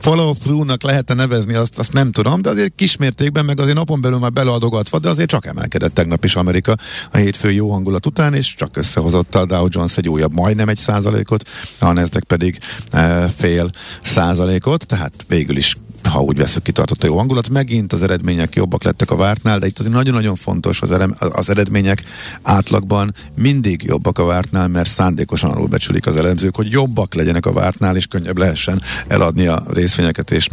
[0.00, 4.18] follow through-nak lehetne nevezni, azt, azt nem tudom, de azért kismértékben, meg azért napon belül
[4.18, 6.76] már beleadogatva, de azért csak emelkedett tegnap is Amerika
[7.12, 10.76] a hétfő jó hangulat után, és csak összehozott a Dow Jones egy újabb majdnem egy
[10.76, 11.48] százalékot,
[11.78, 12.58] a Nasdaq pedig
[12.90, 13.70] e, fél
[14.02, 17.48] százalékot, tehát végül is ha úgy veszük, kitartott a jó hangulat.
[17.48, 21.50] Megint az eredmények jobbak lettek a vártnál, de itt azért nagyon-nagyon fontos az, erem, az
[21.50, 22.02] eredmények
[22.42, 27.96] átlagban mindig jobbak a vártnál, mert szándékosan alulbecsülik az elemzők, hogy jobbak legyenek a vártnál,
[27.96, 30.48] és könnyebb lehessen eladni a részvényeket, és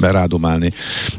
[0.00, 0.70] megrádomálni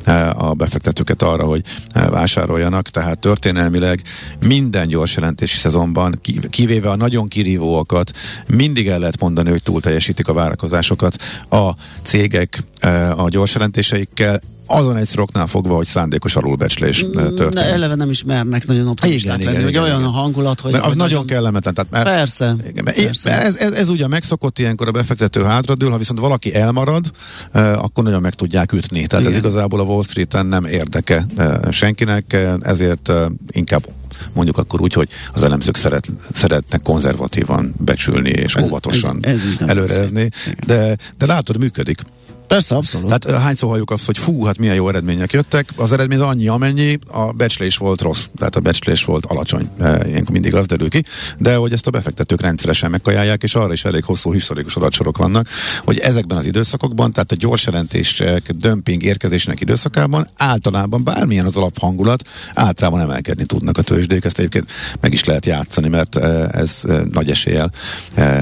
[0.04, 2.90] eh, a befektetőket arra, hogy eh, vásároljanak.
[2.90, 4.02] Tehát történelmileg
[4.46, 8.12] minden gyors jelentési szezonban, kivéve a nagyon kirívóakat,
[8.48, 11.16] mindig el lehet mondani, hogy túl teljesítik a várakozásokat
[11.50, 11.72] a
[12.04, 17.54] cégek eh, a gyors jelentéseikkel, azon egy roknál fogva, hogy szándékos alulbecslés mm, történik.
[17.54, 20.74] De eleve nem is mernek nagyon optimisták lenni, hogy olyan a hangulat, hogy...
[20.74, 21.74] Az nagyon, nagyon kellemetlen.
[21.74, 22.56] Tehát mert, persze.
[22.70, 23.42] Igen, mert persze.
[23.42, 27.12] Ez, ez, ez ugye megszokott ilyenkor a befektető hátradől, ha viszont valaki elmarad,
[27.52, 29.08] eh, akkor nagyon meg tudják ütni.
[29.08, 29.38] Tehát igen.
[29.38, 33.88] ez igazából a Wall Street-en nem érdeke eh, senkinek, eh, ezért eh, inkább
[34.34, 39.68] mondjuk akkor úgy, hogy az elemzők szeret, szeretnek konzervatívan becsülni és óvatosan ez, ez, ez
[39.68, 40.30] előrezni,
[40.66, 42.02] de, de látod, működik.
[42.48, 43.20] Persze, abszolút.
[43.20, 45.70] Tehát hányszor halljuk azt, hogy fú, hát milyen jó eredmények jöttek.
[45.76, 49.70] Az eredmény annyi, amennyi, a becslés volt rossz, tehát a becslés volt alacsony.
[49.80, 51.04] Ilyenkor mindig az derül ki.
[51.38, 55.48] De hogy ezt a befektetők rendszeresen megkajálják, és arra is elég hosszú historikus adatsorok vannak,
[55.84, 62.28] hogy ezekben az időszakokban, tehát a gyors jelentések, dömping érkezésnek időszakában általában bármilyen az alaphangulat,
[62.54, 64.26] általában emelkedni tudnak a tőzsdék.
[64.26, 66.82] Ezt egyébként meg is lehet játszani, mert ez
[67.12, 67.72] nagy eséllyel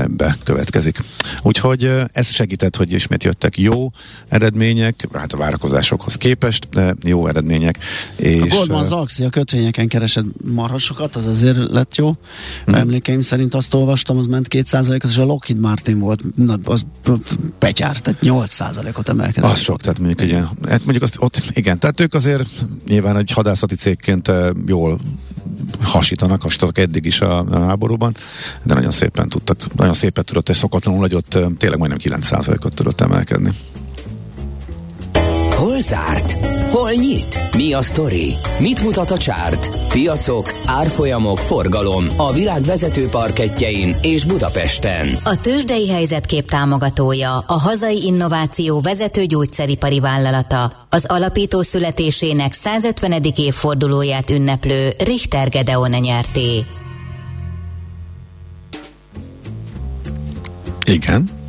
[0.09, 0.99] bekövetkezik.
[1.41, 3.89] Úgyhogy ez segített, hogy ismét jöttek jó
[4.27, 7.79] eredmények, hát a várakozásokhoz képest, de jó eredmények.
[8.15, 12.15] És, a Goldman Sachs a kötvényeken keresett marhasokat, az azért lett jó.
[12.65, 12.75] Hmm.
[12.75, 16.85] Emlékeim szerint azt olvastam, az ment 2 és a Lockheed Martin volt, na, az
[17.59, 18.59] petyár, tehát 8
[18.97, 19.51] ot emelkedett.
[19.51, 22.49] Az sok, tehát mondjuk egy ilyen, hát mondjuk azt, ott, igen, tehát ők azért
[22.87, 24.31] nyilván egy hadászati cégként
[24.65, 24.99] jól
[25.81, 28.15] hasítanak, hasítanak eddig is a, a háborúban,
[28.63, 33.51] de nagyon szépen tudtak, nagyon szépen tudott, és szokatlanul nagyot, tényleg majdnem 9%-ot tudott emelkedni.
[35.75, 36.31] Hol zárt?
[36.71, 37.39] Hol nyit?
[37.55, 38.33] Mi a sztori?
[38.59, 39.89] Mit mutat a csárt?
[39.89, 45.07] Piacok, árfolyamok, forgalom a világ vezető parketjein és Budapesten.
[45.23, 53.21] A tőzsdei helyzetkép támogatója, a hazai innováció vezető gyógyszeripari vállalata, az alapító születésének 150.
[53.35, 56.65] évfordulóját ünneplő Richter Gedeon nyerté.
[60.85, 61.44] Igen.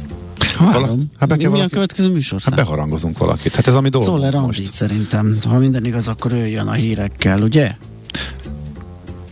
[0.58, 1.04] Várom.
[1.18, 2.40] Hát be mi, mi a következő műsor?
[2.44, 3.54] Hát beharangozunk valakit.
[3.54, 5.38] Hát ez ami dolgunk Szoller Andit szerintem.
[5.48, 7.76] Ha minden igaz, akkor ő jön a hírekkel, ugye?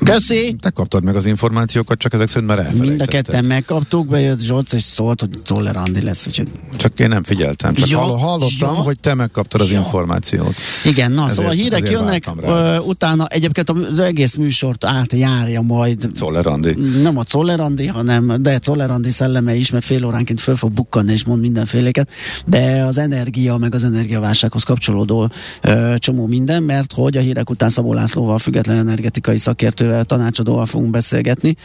[0.05, 0.57] Köszi!
[0.61, 2.97] Te kaptad meg az információkat, csak ezek szerint már elfelejtetted.
[2.97, 6.27] Mind a ketten megkaptuk, bejött Zsolc, és szólt, hogy Zoller Andi lesz.
[6.27, 6.49] Úgyhogy...
[6.77, 8.81] Csak én nem figyeltem, csak ja, hallottam, ja.
[8.81, 9.79] hogy te megkaptad az ja.
[9.79, 10.55] információt.
[10.85, 16.11] Igen, na, ezért, szóval a hírek jönnek, uh, utána egyébként az egész műsort átjárja majd.
[16.17, 16.75] Zoller Andi.
[17.03, 20.73] Nem a Zoller Andi, hanem, de Zoller Andi szelleme is, mert fél óránként föl fog
[20.73, 22.11] bukkanni és mond mindenféléket,
[22.47, 25.31] de az energia, meg az energiaválsághoz kapcsolódó
[25.64, 30.91] uh, csomó minden, mert hogy a hírek után Szabó Lászlóval, független energetikai szakértővel tanácsadóval fogunk
[30.91, 31.57] beszélgetni.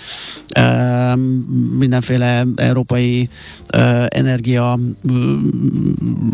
[1.78, 3.30] Mindenféle európai
[4.08, 4.80] energia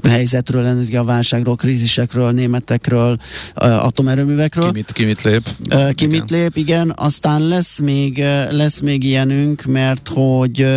[0.04, 3.18] helyzetről, energiaválságról, krízisekről, németekről,
[3.56, 4.66] atomerőművekről.
[4.66, 5.50] Ki mit, ki mit lép?
[5.96, 6.94] Ki mit lép, igen.
[6.96, 10.68] Aztán lesz még, lesz még ilyenünk, mert hogy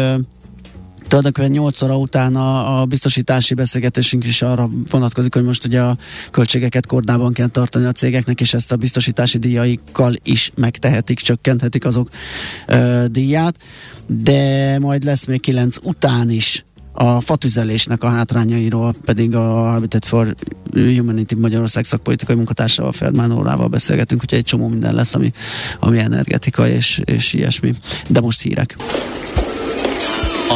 [1.08, 5.96] tulajdonképpen 8 óra után a, a biztosítási beszélgetésünk is arra vonatkozik, hogy most ugye a
[6.30, 12.08] költségeket kordában kell tartani a cégeknek, és ezt a biztosítási díjaikkal is megtehetik, csökkenthetik azok
[12.66, 13.56] ö, díját,
[14.06, 16.64] de majd lesz még 9 után is
[17.00, 20.34] a fatüzelésnek a hátrányairól pedig a Habitat for
[20.72, 25.32] Humanity Magyarország szakpolitikai munkatársával Feldmán órával beszélgetünk, úgyhogy egy csomó minden lesz, ami,
[25.80, 27.74] ami energetika és, és ilyesmi.
[28.08, 28.76] De most hírek.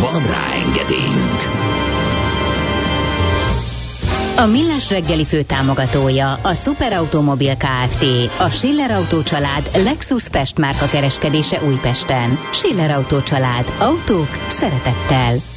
[0.00, 1.40] Van rá engedélyünk!
[4.36, 8.04] A Millás reggeli fő támogatója a Superautomobil KFT,
[8.38, 12.38] a Schiller Auto család Lexus Pest márka kereskedése Újpesten.
[12.52, 13.72] Schiller Auto család.
[13.78, 15.49] Autók szeretettel.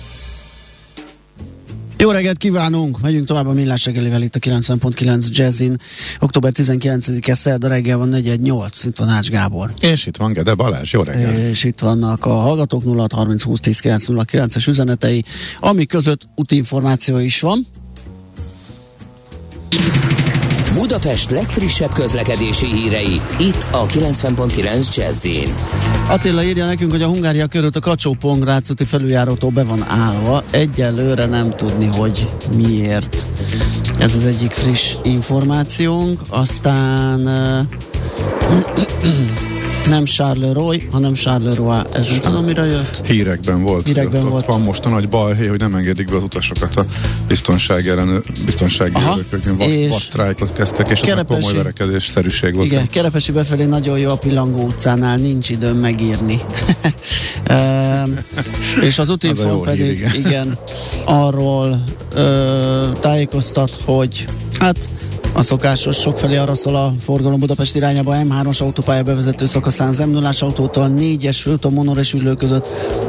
[2.04, 3.02] Jó reggelt kívánunk!
[3.02, 5.76] Megyünk tovább a Millás reggelivel itt a 90.9 Jazzin.
[6.20, 8.84] Október 19-e szerda reggel van 418.
[8.84, 9.74] Itt van Ács Gábor.
[9.82, 10.94] És itt van Gede Balázs.
[10.94, 11.38] Jó reggelt!
[11.38, 13.80] És itt vannak a hallgatók 0 30 20 10
[14.26, 15.24] 9 es üzenetei,
[15.60, 17.68] ami között útinformáció is van.
[20.84, 25.28] Budapest legfrissebb közlekedési hírei, itt a 90.9 jazz
[26.08, 30.43] Attila írja nekünk, hogy a Hungária körült a kacsó pongrácúti felüljárótól be van állva.
[30.52, 33.28] Egyelőre nem tudni, hogy miért.
[34.00, 36.22] Ez az egyik friss információnk.
[36.30, 37.19] Aztán
[39.89, 41.80] nem Charleroi, hanem Charleroi.
[41.93, 43.02] Ez nem tudom, mire jött?
[43.06, 43.88] Hírekben volt.
[43.88, 44.46] Hírekben volt.
[44.46, 46.86] Van most a nagy baj, hogy nem engedik be az utasokat a
[47.28, 49.43] biztonsági ellen, biztonsági őrökök,
[49.89, 52.67] vasztrájkot kezdtek, és kerepesi, komoly verekedés szerűség volt.
[52.67, 56.39] Igen, Kerepesi befelé nagyon jó a Pillangó utcánál, nincs időm megírni.
[58.82, 60.15] és az útinfon pedig, hír, igen.
[60.15, 60.58] igen,
[61.06, 64.26] arról ö, tájékoztat, hogy
[64.60, 64.89] hát
[65.34, 70.91] a szokásos sokfelé arra szól a forgalom Budapest irányába M3-as autópálya bevezető szakaszán 0 autótól,
[70.98, 72.65] 4-es főúton Monor és Ülő között,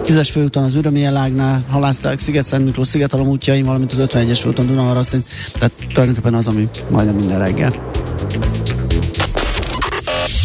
[0.06, 4.66] 10-es főúton az Ürömi Elágnál, Halászták, sziget szent Miklós, Szigetalom útjain, valamint az 51-es főúton
[4.66, 7.92] Dunaharasztin, tehát tulajdonképpen az, ami majdnem minden reggel.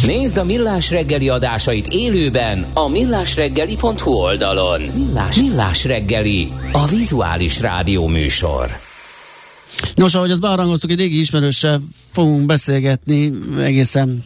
[0.06, 4.82] Nézd a Millás reggeli adásait élőben a millásreggeli.hu oldalon.
[4.82, 8.89] Millás, Millás reggeli, a vizuális rádió műsor.
[9.96, 14.24] Nos, ahogy azt bearangoztuk, egy régi ismerőssel fogunk beszélgetni egészen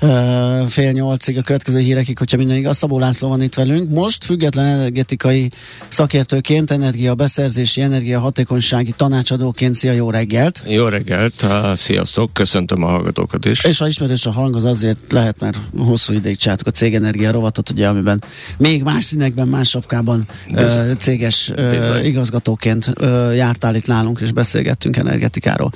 [0.00, 2.76] uh, fél nyolcig a következő hírekig, hogyha minden igaz.
[2.76, 3.90] Szabó László van itt velünk.
[3.90, 5.50] Most független energetikai
[5.88, 9.74] szakértőként, energiabeszerzési, energiahatékonysági tanácsadóként.
[9.74, 10.62] Szia, jó reggelt!
[10.66, 13.64] Jó reggelt, sziasztok, köszöntöm a hallgatókat is.
[13.64, 17.70] És ha ismerős a hang, az azért lehet, mert hosszú ideig csináltuk a cégenergia rovatot,
[17.70, 18.22] ugye, amiben
[18.58, 22.92] még más színekben, más sapkában uh, céges uh, igazgatóként
[23.34, 25.72] jártál itt nálunk, és beszélgettünk energetikáról.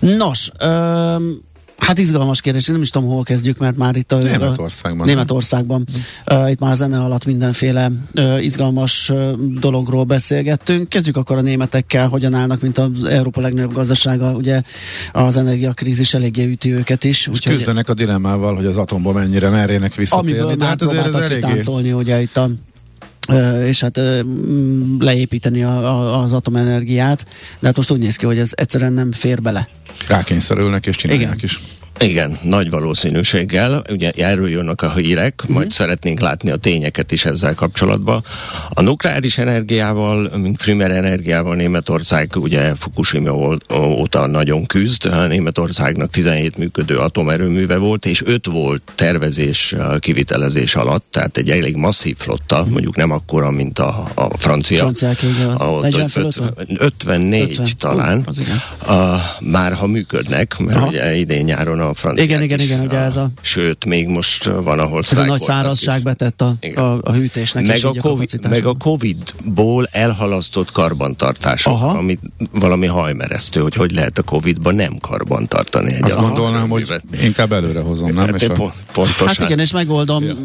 [0.00, 1.48] Nos, um,
[1.80, 4.16] Hát izgalmas kérdés, nem is tudom, hol kezdjük, mert már itt a...
[4.16, 5.06] Németországban.
[5.06, 5.86] Németországban.
[6.30, 10.88] Uh, itt már a zene alatt mindenféle uh, izgalmas uh, dologról beszélgettünk.
[10.88, 14.32] Kezdjük akkor a németekkel, hogyan állnak, mint az Európa legnagyobb gazdasága.
[14.32, 14.62] Ugye
[15.12, 17.28] az energiakrízis eléggé üti őket is.
[17.28, 20.38] Úgy küzdenek a dilemmával, hogy az atomba mennyire merjenek visszatérni.
[20.38, 21.40] Amiből már hát azért ez eléggé...
[21.40, 22.50] táncolni, ugye itt a
[23.66, 24.00] és hát
[24.98, 27.26] leépíteni a, a, az atomenergiát,
[27.60, 29.68] de hát most úgy néz ki, hogy ez egyszerűen nem fér bele.
[30.08, 31.40] Rákényszerülnek és csinálják Igen.
[31.42, 31.60] is.
[31.98, 33.82] Igen, nagy valószínűséggel.
[33.90, 35.56] Ugye erről jönnek a hírek, uh-huh.
[35.56, 38.24] majd szeretnénk látni a tényeket is ezzel kapcsolatban.
[38.68, 45.28] A nukleáris energiával, mint primer energiával Németország ugye Fukushima óta nagyon küzd.
[45.28, 52.16] Németországnak 17 működő atomerőműve volt, és 5 volt tervezés, kivitelezés alatt, tehát egy elég masszív
[52.16, 52.70] flotta, uh-huh.
[52.72, 54.78] mondjuk nem akkora, mint a, a francia.
[54.78, 55.18] Franciák,
[55.54, 55.86] ahol
[56.76, 57.66] 54 50.
[57.78, 58.26] talán.
[58.86, 58.94] Uh,
[59.40, 60.86] már ha működnek, mert Aha.
[60.86, 63.28] ugye idén nyáron a franciák Igen, igen, is, igen, ugye ez a...
[63.40, 67.84] Sőt, még most van, ahol Ez a nagy szárazság betett a, a, a hűtésnek meg
[67.84, 71.98] a, COVID, a meg a Covid-ból elhalasztott karbantartások, Aha.
[71.98, 72.18] ami
[72.50, 77.80] valami hajmeresztő, hogy hogy lehet a Covid-ban nem karbantartani egy Azt gondolnám, hogy inkább előre
[77.80, 78.26] hozom, nem?
[78.32, 79.26] Hát, po- pontosan.
[79.26, 80.24] Hát igen, és megoldom.
[80.24, 80.36] Ja.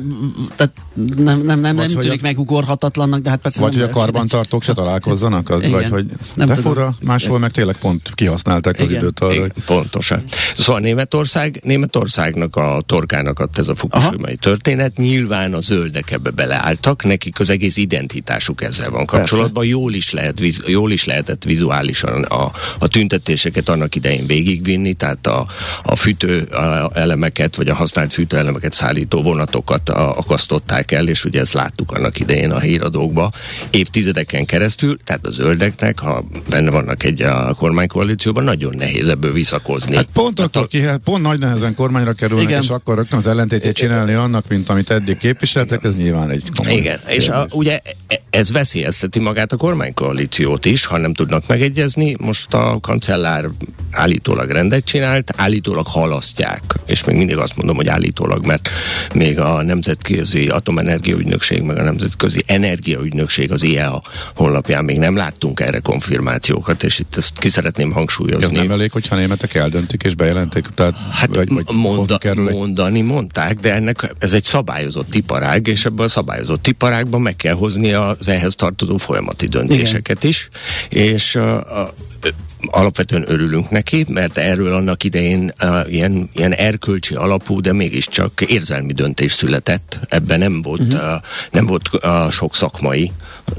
[0.55, 2.21] Tehát nem, nem, nem, nem tűnik a...
[2.21, 6.55] megugorhatatlannak, de hát persze Vagy hogy a karbantartók se találkozzanak, az, vagy hogy nem de
[6.55, 9.47] fura, máshol meg tényleg pont kihasználták az időt arra.
[9.65, 10.23] Pontosan.
[10.57, 11.24] Szóval Németország,
[11.63, 14.97] Németországnak a torkának adta ez a fukushimai történet.
[14.97, 19.65] Nyilván a zöldek ebbe beleálltak, nekik az egész identitásuk ezzel van kapcsolatban.
[19.65, 25.47] Jól is, lehet, jól is lehetett vizuálisan a, a tüntetéseket annak idején végigvinni, tehát a,
[25.83, 31.39] a fűtő a elemeket, vagy a használt fűtőelemeket szállító vonatokat a, akasztották el, és ugye
[31.39, 33.31] ezt láttuk annak idején a híradókba
[33.69, 39.95] évtizedeken keresztül, tehát a zöldeknek, ha benne vannak egy a kormánykoalícióban, nagyon nehéz ebből visszakozni.
[39.95, 42.61] Hát pont akkor ki, hát pont nagy nehezen kormányra kerülnek, Igen.
[42.61, 46.75] és akkor rögtön az ellentétét csinálni annak, mint amit eddig képviseltek, ez nyilván egy komoly
[46.75, 47.79] Igen, és a, ugye
[48.29, 52.15] ez veszélyezteti magát a kormánykoalíciót is, ha nem tudnak megegyezni.
[52.19, 53.49] Most a kancellár
[53.91, 58.69] állítólag rendet csinált, állítólag halasztják, és még mindig azt mondom, hogy állítólag, mert
[59.13, 64.03] még a Nemzetközi Atomenergia Ügynökség, meg a Nemzetközi Energiaügynökség az IEA
[64.35, 68.45] honlapján még nem láttunk erre konfirmációkat, és itt ezt ki szeretném hangsúlyozni.
[68.45, 70.67] Ez nem elég, hogyha németek eldöntik és bejelentik?
[70.75, 76.05] Tehát, hát vagy, vagy monda, mondani mondták, de ennek ez egy szabályozott iparág, és ebből
[76.05, 80.29] a szabályozott iparágban meg kell hozni az ehhez tartozó folyamati döntéseket Igen.
[80.29, 80.49] is,
[80.89, 81.93] és a, a,
[82.71, 88.93] alapvetően örülünk neki, mert erről annak idején uh, ilyen, ilyen erkölcsi alapú, de mégiscsak érzelmi
[88.93, 89.99] döntés született.
[90.09, 91.13] Ebben nem volt, uh-huh.
[91.13, 93.11] uh, nem volt uh, sok szakmai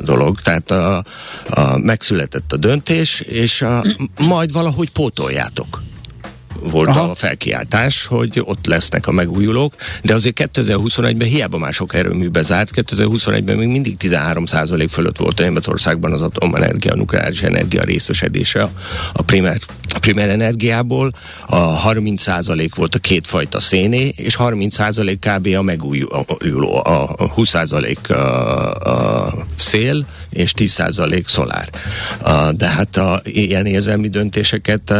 [0.04, 1.04] dolog, tehát a,
[1.48, 3.84] a, megszületett a döntés, és a,
[4.18, 5.82] majd valahogy pótoljátok
[6.70, 7.10] volt Aha.
[7.10, 12.70] a felkiáltás, hogy ott lesznek a megújulók, de azért 2021-ben hiába már sok erőműbe zárt,
[12.74, 18.70] 2021-ben még mindig 13% fölött volt a Németországban az atomenergia, a nukleáris energia részesedése a,
[19.12, 19.58] a primer,
[19.94, 21.12] a primer energiából,
[21.46, 25.56] a 30% volt a kétfajta széné, és 30% kb.
[25.56, 28.14] a megújuló, a 20% a,
[28.90, 31.70] a szél, és 10% szolár.
[32.56, 34.94] De hát a, ilyen érzelmi döntéseket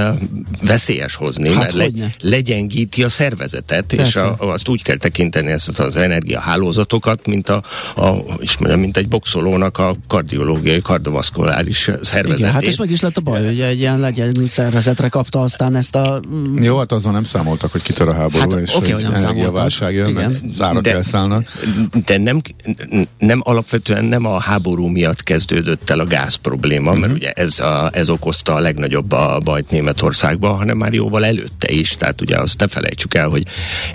[0.63, 4.07] veszélyes hozni, hát mert le, legyengíti a szervezetet, Persze.
[4.07, 7.63] és a, azt úgy kell tekinteni ezt az energiahálózatokat, mint, a,
[7.97, 12.39] a, és mondjam, mint egy boxolónak a kardiológiai, kardovaszkuláris szervezetét.
[12.39, 15.75] Igen, hát és meg is lett a baj, hogy egy ilyen legyen szervezetre kapta aztán
[15.77, 16.21] ezt a...
[16.29, 19.95] Mm, Jó, hát azon nem számoltak, hogy kitör a háború, hát, és okay, hogy energiaválság
[19.95, 21.53] jön, mert zárak de, elszállnak.
[22.05, 22.41] De nem,
[23.19, 26.99] nem alapvetően nem a háború miatt kezdődött el a gáz probléma, uh-huh.
[27.01, 27.21] mert mhm.
[27.21, 31.91] ugye ez, a, ez okozta a legnagyobb a bajt Németországban, hanem már jóval előtte is,
[31.91, 33.47] tehát ugye azt ne felejtsük el, hogy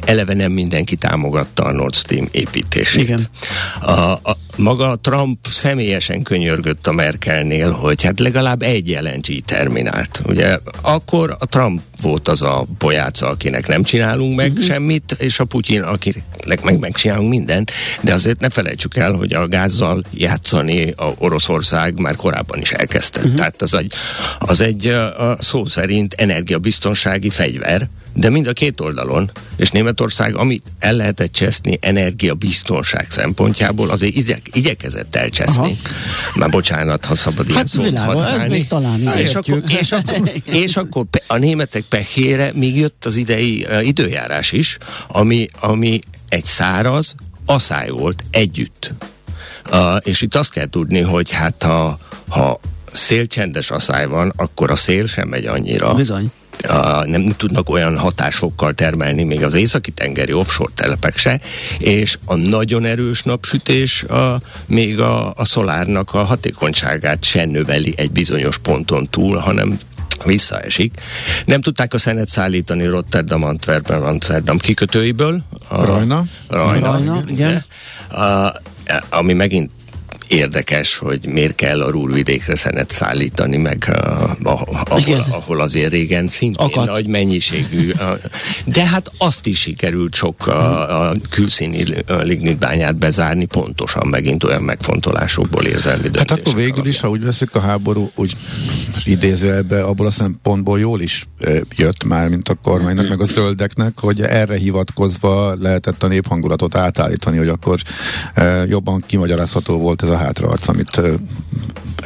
[0.06, 3.04] eleve nem mindenki támogatta a Nord Stream építését.
[3.04, 3.28] Igen.
[3.82, 10.22] A, a, maga Trump személyesen könyörgött a Merkelnél, hogy hát legalább egy LNG terminált.
[10.26, 14.66] Ugye akkor a Trump volt az a bojáca, akinek nem csinálunk meg uh-huh.
[14.66, 17.72] semmit, és a Putyin, akinek meg megcsinálunk mindent,
[18.02, 23.20] de azért ne felejtsük el, hogy a gázzal játszani a Oroszország már korábban is elkezdte.
[23.20, 23.36] Uh-huh.
[23.36, 23.94] Tehát az egy,
[24.40, 30.66] az egy a szó szerint energiabiztonsági fegyver, de mind a két oldalon, és Németország, amit
[30.80, 35.56] el lehetett cseszni energiabiztonság szempontjából, azért igyek, igyekezett elcseszni.
[35.56, 35.72] Aha.
[36.36, 38.44] Már bocsánat, ha szabad ilyen hát, szót világos, használni.
[38.44, 43.16] Ez még talán és akkor, és, akkor, és akkor a németek pehére még jött az
[43.16, 46.00] idei uh, időjárás is, ami, ami
[46.30, 48.94] egy száraz asszály volt együtt.
[49.72, 52.00] Uh, és itt azt kell tudni, hogy hát ha,
[52.30, 52.60] ha
[52.92, 55.94] szélcsendes asszály van, akkor a szél sem megy annyira.
[55.94, 56.32] Bizony
[56.68, 61.40] a, nem tudnak olyan hatásfokkal termelni még az északi tengeri offshore telepek se,
[61.78, 68.12] és a nagyon erős napsütés a, még a, a szolárnak a hatékonyságát se növeli egy
[68.12, 69.78] bizonyos ponton túl, hanem
[70.26, 70.94] visszaesik.
[71.46, 75.42] Nem tudták a szenet szállítani Rotterdam, Antwerpen, Amsterdam kikötőiből.
[75.68, 76.24] A, Rajna.
[76.48, 77.64] Rajna, Rajna igen.
[78.10, 78.54] A,
[79.10, 79.72] ami megint
[80.32, 84.00] érdekes, hogy miért kell a rúlvidékre szenet szállítani, meg a,
[84.44, 86.86] a, ahol, ahol azért régen szintén Akad.
[86.86, 87.92] nagy mennyiségű.
[88.66, 95.64] De hát azt is sikerült sok a, a külszíni lignitbányát bezárni, pontosan megint olyan megfontolásokból
[95.64, 96.88] érzelmi Hát akkor végül alapján.
[96.88, 98.36] is, ha úgy veszik a háború, úgy
[99.06, 101.28] idézőjelbe abból a szempontból jól is
[101.76, 107.38] jött már, mint a kormánynak, meg a zöldeknek, hogy erre hivatkozva lehetett a néphangulatot átállítani,
[107.38, 107.80] hogy akkor
[108.68, 111.02] jobban kimagyarázható volt ez a hátraarc, amit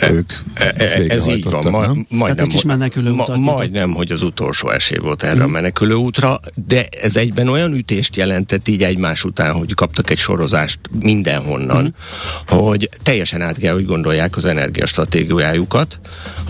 [0.01, 4.97] ők e, e, Ez így van, ma, majdnem, is ma, majdnem, hogy az utolsó esély
[4.97, 5.41] volt erre mm.
[5.41, 10.17] a menekülő útra, de ez egyben olyan ütést jelentett így egymás után, hogy kaptak egy
[10.17, 12.57] sorozást mindenhonnan, mm.
[12.57, 15.99] hogy teljesen át kell, hogy gondolják az energiastratégiájukat.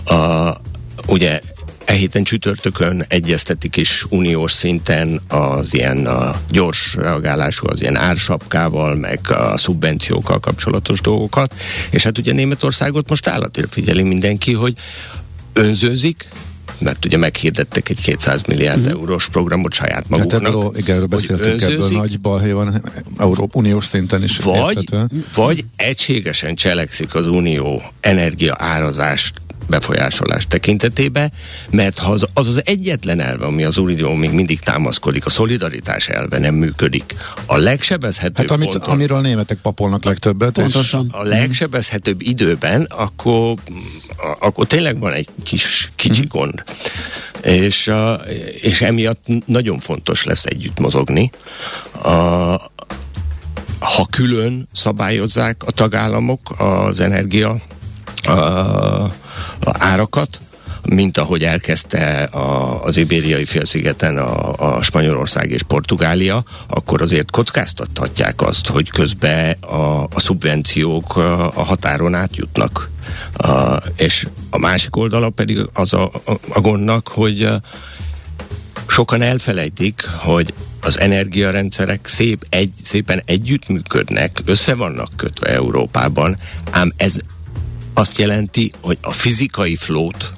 [0.04, 0.50] A,
[1.06, 1.40] ugye
[1.86, 8.94] E héten csütörtökön egyeztetik is uniós szinten az ilyen a gyors reagálású, az ilyen ársapkával,
[8.94, 11.54] meg a szubvenciókkal kapcsolatos dolgokat.
[11.90, 14.74] És hát ugye Németországot most állatért figyeli mindenki, hogy
[15.52, 16.28] önzőzik,
[16.78, 18.88] mert ugye meghirdettek egy 200 milliárd mm.
[18.88, 20.42] eurós programot saját hát maguknak.
[20.42, 22.82] Hát ebből, igen, erről beszéltünk, ebből nagy balhely van
[23.18, 24.38] Európa Uniós szinten is.
[24.38, 24.84] Vagy,
[25.34, 29.34] vagy egységesen cselekszik az Unió energia árazást
[29.68, 31.32] befolyásolás tekintetében,
[31.70, 36.08] mert ha az, az az egyetlen elve, ami az Unió még mindig támaszkodik, a szolidaritás
[36.08, 37.14] elve nem működik.
[37.46, 40.52] A legsebezhetőbb hát amit, ponton, amiről a németek papolnak legtöbbet.
[40.52, 41.08] Pontosan.
[41.12, 43.54] A legsebezhetőbb időben, akkor,
[44.38, 46.28] akkor tényleg van egy kis kicsi mm.
[46.28, 46.62] gond.
[47.42, 47.90] És,
[48.60, 51.30] és emiatt nagyon fontos lesz együtt mozogni.
[52.02, 52.08] A,
[53.78, 57.60] ha külön szabályozzák a tagállamok az energia
[58.26, 59.12] a,
[59.78, 60.40] árakat,
[60.82, 68.42] mint ahogy elkezdte a, az ibériai félszigeten a, a Spanyolország és Portugália, akkor azért kockáztathatják
[68.42, 72.90] azt, hogy közben a, a szubvenciók a, a határon átjutnak.
[73.32, 77.48] A, és a másik oldala pedig az a, a, a gondnak, hogy
[78.86, 86.36] sokan elfelejtik, hogy az energiarendszerek szép egy, szépen együttműködnek, össze vannak kötve Európában,
[86.70, 87.16] ám ez
[87.98, 90.32] azt jelenti, hogy a fizikai flót,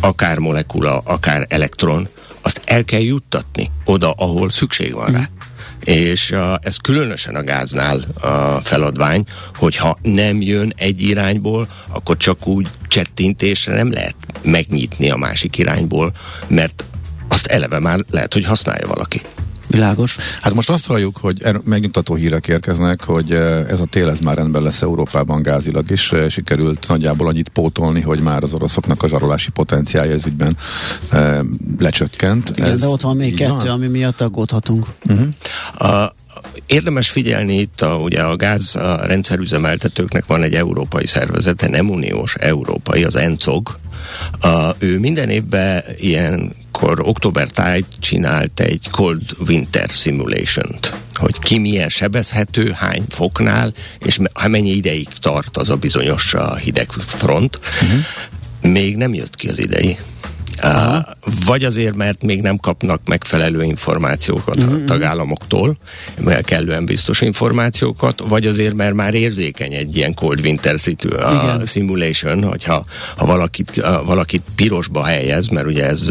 [0.00, 2.08] akár molekula, akár elektron,
[2.40, 5.28] azt el kell juttatni oda, ahol szükség van rá.
[5.84, 9.24] És uh, ez különösen a gáznál a feladvány,
[9.54, 16.12] hogyha nem jön egy irányból, akkor csak úgy csettintésre nem lehet megnyitni a másik irányból,
[16.46, 16.84] mert
[17.28, 19.20] azt eleve már lehet, hogy használja valaki.
[19.72, 20.16] Világos.
[20.40, 24.18] Hát most azt halljuk, hogy er, megnyugtató hírek érkeznek, hogy eh, ez a tél ez
[24.18, 26.12] már rendben lesz Európában gázilag is.
[26.12, 30.56] Eh, sikerült nagyjából annyit pótolni, hogy már az oroszoknak a zsarolási potenciálja ez ügyben
[31.10, 31.40] e,
[31.78, 32.52] lecsökkent.
[32.54, 33.68] Igen, ez de ott van még kettő, van?
[33.68, 34.86] ami miatt aggódhatunk.
[35.08, 35.28] Uh-huh.
[35.90, 36.14] A,
[36.66, 42.34] Érdemes figyelni itt, a, ugye a gáz a rendszerüzemeltetőknek van egy európai szervezete, nem uniós,
[42.34, 43.78] európai, az ENCOG.
[44.40, 51.88] A, ő minden évben ilyenkor október tájt csinált egy Cold Winter Simulation-t, hogy ki milyen
[51.88, 57.58] sebezhető, hány foknál, és mennyi ideig tart az a bizonyos hideg front.
[57.82, 58.72] Uh-huh.
[58.72, 59.98] Még nem jött ki az idei
[60.64, 61.04] Aha.
[61.44, 64.72] Vagy azért, mert még nem kapnak megfelelő információkat uh-huh.
[64.72, 64.84] a mhm.
[64.84, 65.76] tagállamoktól,
[66.20, 71.60] mert kellően biztos információkat, vagy azért, mert már érzékeny egy ilyen cold winter situ, a
[71.66, 72.84] simulation, hogyha
[73.16, 76.02] ha valakit, a, valakit pirosba helyez, mert ugye ez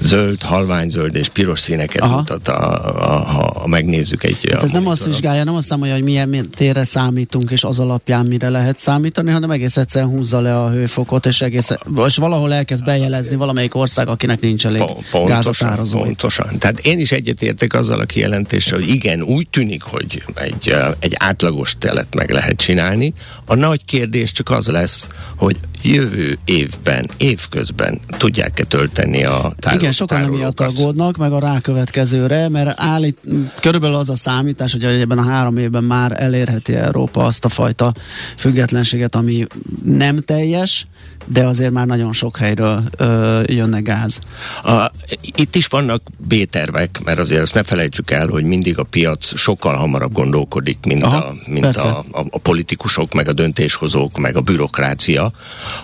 [0.00, 2.16] zöld, halványzöld és piros színeket Aha.
[2.16, 2.72] mutat, a,
[3.12, 4.48] a, ha, ha megnézzük egy...
[4.52, 8.26] Hát ez nem azt vizsgálja, nem azt számolja, hogy milyen térre számítunk, és az alapján
[8.26, 11.76] mire lehet számítani, hanem egész egyszerűen húzza le a hőfokot, és egész,
[12.06, 16.58] és valahol elkezd bejelezni valamelyik ország, akinek nincs elég pontosan, pontosan.
[16.58, 21.76] Tehát én is egyetértek azzal a kijelentéssel, hogy igen, úgy tűnik, hogy egy, egy átlagos
[21.78, 23.12] telet meg lehet csinálni.
[23.44, 29.74] A nagy kérdés csak az lesz, hogy jövő évben, évközben tudják-e tölteni a tárolókat.
[29.74, 33.18] Igen, sokan emiatt aggódnak, meg a rákövetkezőre, mert állít,
[33.60, 37.92] körülbelül az a számítás, hogy ebben a három évben már elérheti Európa azt a fajta
[38.36, 39.46] függetlenséget, ami
[39.84, 40.86] nem teljes,
[41.24, 44.18] de azért már nagyon sok helyről ö, jönne gáz.
[44.64, 44.90] A,
[45.36, 49.76] itt is vannak B-tervek, mert azért azt ne felejtsük el, hogy mindig a piac sokkal
[49.76, 54.40] hamarabb gondolkodik, mint, Aha, a, mint a, a, a politikusok, meg a döntéshozók, meg a
[54.40, 55.32] bürokrácia.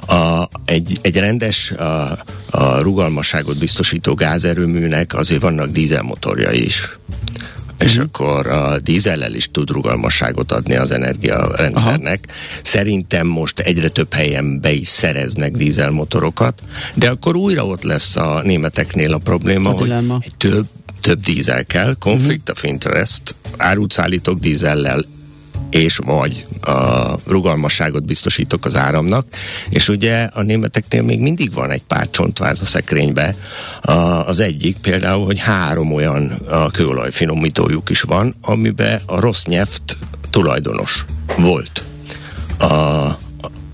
[0.07, 2.19] A, egy, egy rendes a,
[2.51, 6.99] a rugalmasságot biztosító gázerőműnek azért vannak dízelmotorja is
[7.79, 8.05] és uh-huh.
[8.05, 12.21] akkor a dízellel is tud rugalmasságot adni az energiarendszernek.
[12.29, 12.39] Aha.
[12.63, 16.63] Szerintem most egyre több helyen be is szereznek dízelmotorokat,
[16.95, 19.93] de akkor újra ott lesz a németeknél a probléma, a hogy
[20.37, 20.67] több
[21.01, 22.57] több dízel kell, conflict uh-huh.
[22.57, 25.05] of interest, árut szállítok dízellel,
[25.71, 29.27] és vagy a rugalmasságot biztosítok az áramnak,
[29.69, 33.35] és ugye a németeknél még mindig van egy pár csontváz a szekrénybe.
[33.81, 39.97] A, az egyik például, hogy három olyan a kőolajfinomítójuk is van, amiben a rossz nyeft
[40.31, 41.05] tulajdonos
[41.37, 41.83] volt.
[42.59, 43.28] A,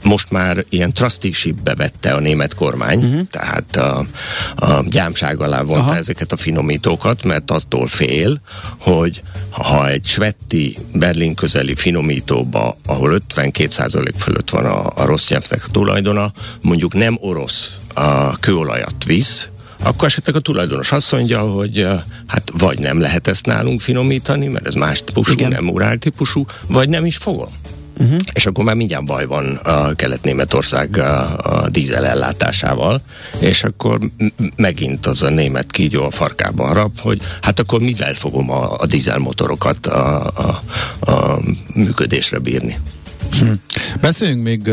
[0.05, 3.21] most már ilyen trusteeshipbe vette a német kormány, uh-huh.
[3.31, 4.07] tehát a,
[4.55, 5.97] a gyámság alá vonta Aha.
[5.97, 8.41] ezeket a finomítókat, mert attól fél,
[8.79, 15.65] hogy ha egy svetti Berlin közeli finomítóba, ahol 52% fölött van a, a rossz nyelvnek
[15.67, 16.33] a tulajdona,
[16.63, 19.49] mondjuk nem orosz a kőolajat visz,
[19.83, 21.87] akkor esetleg a tulajdonos azt mondja, hogy
[22.27, 25.51] hát vagy nem lehet ezt nálunk finomítani, mert ez más típusú, Igen.
[25.51, 27.49] nem urál típusú, vagy nem is fogom.
[27.99, 28.19] Uh-huh.
[28.33, 33.03] És akkor már mindjárt baj van a Kelet-Németország a, a dízel ellátásával,
[33.41, 33.99] és akkor
[34.57, 38.87] megint az a német kígyó a farkában rab, hogy hát akkor mivel fogom a, a
[38.87, 40.63] dízelmotorokat a, a,
[41.11, 41.41] a
[41.75, 42.79] működésre bírni.
[43.39, 43.53] Hm.
[44.01, 44.71] Beszéljünk még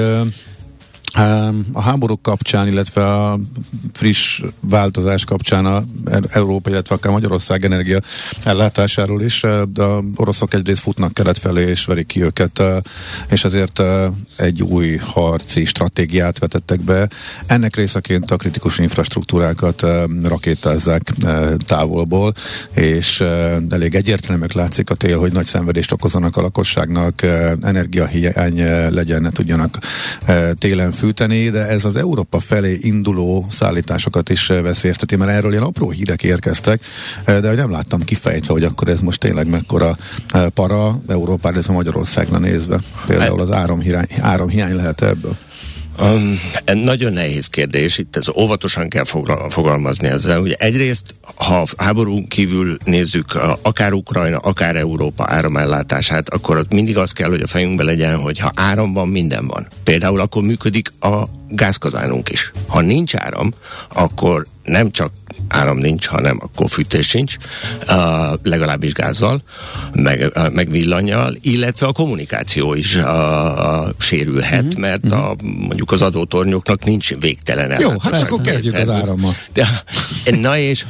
[1.73, 3.39] a háborúk kapcsán, illetve a
[3.93, 5.83] friss változás kapcsán a
[6.29, 7.99] Európa, illetve akár Magyarország energia
[8.43, 12.63] ellátásáról is, de a oroszok egyrészt futnak kelet felé, és verik ki őket,
[13.29, 13.81] és ezért
[14.35, 17.09] egy új harci stratégiát vetettek be.
[17.45, 19.85] Ennek részeként a kritikus infrastruktúrákat
[20.23, 21.11] rakétázzák
[21.65, 22.33] távolból,
[22.73, 23.23] és
[23.69, 27.21] elég egyértelműek látszik a tél, hogy nagy szenvedést okozanak a lakosságnak,
[27.61, 29.79] energiahiány legyen, ne tudjanak
[30.59, 35.89] télen fűteni, de ez az Európa felé induló szállításokat is veszélyezteti, mert erről ilyen apró
[35.89, 36.81] hírek érkeztek,
[37.25, 39.97] de hogy nem láttam kifejtve, hogy akkor ez most tényleg mekkora
[40.53, 42.79] para Európára, illetve Magyarországra nézve.
[43.05, 45.37] Például az áramhiány, áramhiány lehet ebből.
[46.01, 46.39] Um,
[46.73, 49.03] nagyon nehéz kérdés, itt ez óvatosan kell
[49.49, 50.39] fogalmazni ezzel.
[50.41, 57.11] Ugye egyrészt, ha háború kívül nézzük akár Ukrajna, akár Európa áramellátását, akkor ott mindig az
[57.11, 59.67] kell, hogy a fejünkben legyen, hogy ha áram van, minden van.
[59.83, 62.51] Például akkor működik a gázkazánunk is.
[62.67, 63.53] Ha nincs áram,
[63.93, 65.11] akkor nem csak
[65.47, 67.35] áram nincs, hanem akkor fűtés sincs,
[67.87, 67.95] uh,
[68.43, 69.43] legalábbis gázzal,
[69.93, 73.03] meg, uh, meg villanyjal, illetve a kommunikáció is uh,
[73.97, 74.79] sérülhet, mm-hmm.
[74.79, 75.13] mert mhm.
[75.13, 79.35] a, mondjuk az adótornyoknak nincs végtelen Jó, hát akkor kezdjük az árammal.
[79.53, 79.83] De,
[80.31, 80.85] na és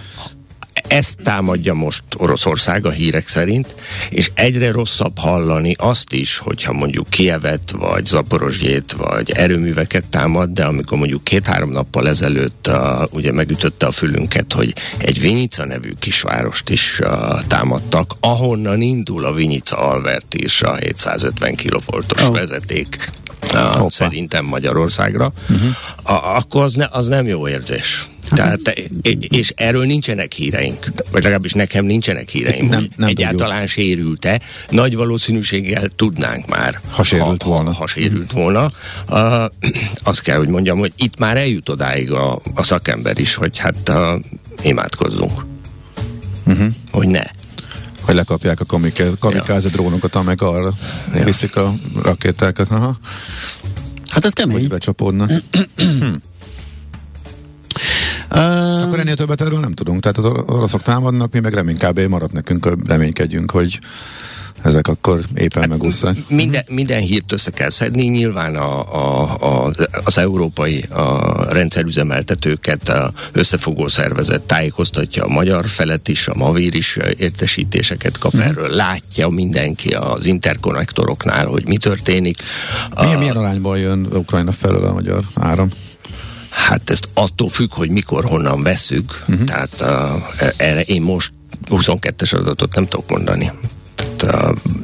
[0.88, 3.76] ezt támadja most Oroszország a hírek szerint,
[4.10, 10.66] és egyre rosszabb hallani azt is, hogyha mondjuk Kievet, vagy Zaporozsjét, vagy erőműveket támad, de
[10.66, 16.70] amikor mondjuk két-három nappal ezelőtt uh, ugye megütötte a fülünket, hogy egy Vinica nevű kisvárost
[16.70, 22.34] is uh, támadtak, ahonnan indul a Vinica Alvert is a 750 kilovoltos oh.
[22.34, 23.10] vezeték
[23.54, 25.76] uh, szerintem Magyarországra, uh-huh.
[26.04, 28.10] a, akkor az, ne, az nem jó érzés.
[28.36, 28.89] Tehát,
[29.20, 33.70] és erről nincsenek híreink, vagy legalábbis nekem nincsenek híreim, nem, nem egyáltalán tudjuk.
[33.70, 34.42] sérült-e.
[34.70, 36.80] Nagy valószínűséggel tudnánk már.
[36.89, 37.72] Ha sérült ha, volna.
[37.72, 38.72] Ha, ha sérült volna.
[39.10, 39.44] Uh,
[40.04, 43.89] azt kell, hogy mondjam, hogy itt már eljut odáig a, a szakember is, hogy hát
[43.89, 44.20] uh,
[44.62, 45.46] imádkozzunk.
[46.46, 46.68] Uh-huh.
[46.92, 47.24] Hogy ne
[48.12, 48.66] hogy lekapják a
[49.20, 49.76] kamikáze ja.
[49.76, 50.74] drónokat, amelyek arra
[51.14, 51.24] ja.
[51.24, 52.70] viszik a rakétákat.
[52.70, 52.97] Aha.
[54.09, 54.57] Hát ez kemény.
[54.57, 55.32] Hogy becsapódnak.
[58.32, 60.01] Uh, Akkor ennél többet erről nem tudunk.
[60.01, 61.99] Tehát az oroszok támadnak, mi meg remény kb.
[61.99, 63.80] maradt nekünk, reménykedjünk, hogy
[64.64, 66.18] ezek akkor éppen hát, megúsznak.
[66.28, 69.72] Minden, minden hírt össze kell szedni, nyilván a, a, a,
[70.03, 76.97] az európai a rendszerüzemeltetőket a összefogó szervezet tájékoztatja a magyar felet is, a Mavír is
[77.18, 78.39] értesítéseket kap mm.
[78.39, 82.41] erről, látja mindenki az interkonnektoroknál, hogy mi történik.
[82.99, 85.70] Milyen, a, milyen arányban jön Ukrajna felől a magyar áram?
[86.49, 89.24] Hát ezt attól függ, hogy mikor, honnan veszük.
[89.28, 89.45] Uh-huh.
[89.45, 91.34] Tehát uh, erre én most
[91.70, 93.51] 22-es adatot nem tudok mondani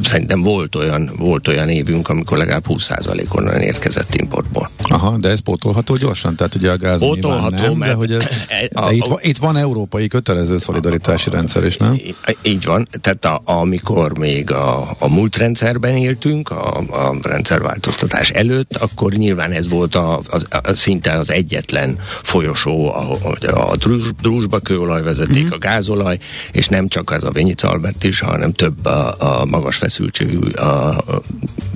[0.04, 4.70] szerintem volt olyan, volt olyan évünk, amikor legalább 20% onnan érkezett importból.
[4.84, 6.36] Aha, de ez pótolható gyorsan?
[6.36, 8.24] Tehát ugye a gáz pótolható, nem, mert, de hogy ez,
[8.74, 12.00] a, de itt, a, itt, van európai kötelező szolidaritási a, rendszer is, nem?
[12.42, 18.76] Így van, tehát a, amikor még a, a múlt rendszerben éltünk, a, a rendszerváltoztatás előtt,
[18.76, 23.76] akkor nyilván ez volt a, a, a, szinte az egyetlen folyosó, a, a, a
[24.22, 25.52] drúzsba kőolajvezeték, mm-hmm.
[25.52, 26.18] a gázolaj,
[26.52, 30.50] és nem csak az a Vényica Albert is, hanem több a, a a magas feszültségű
[30.50, 31.04] a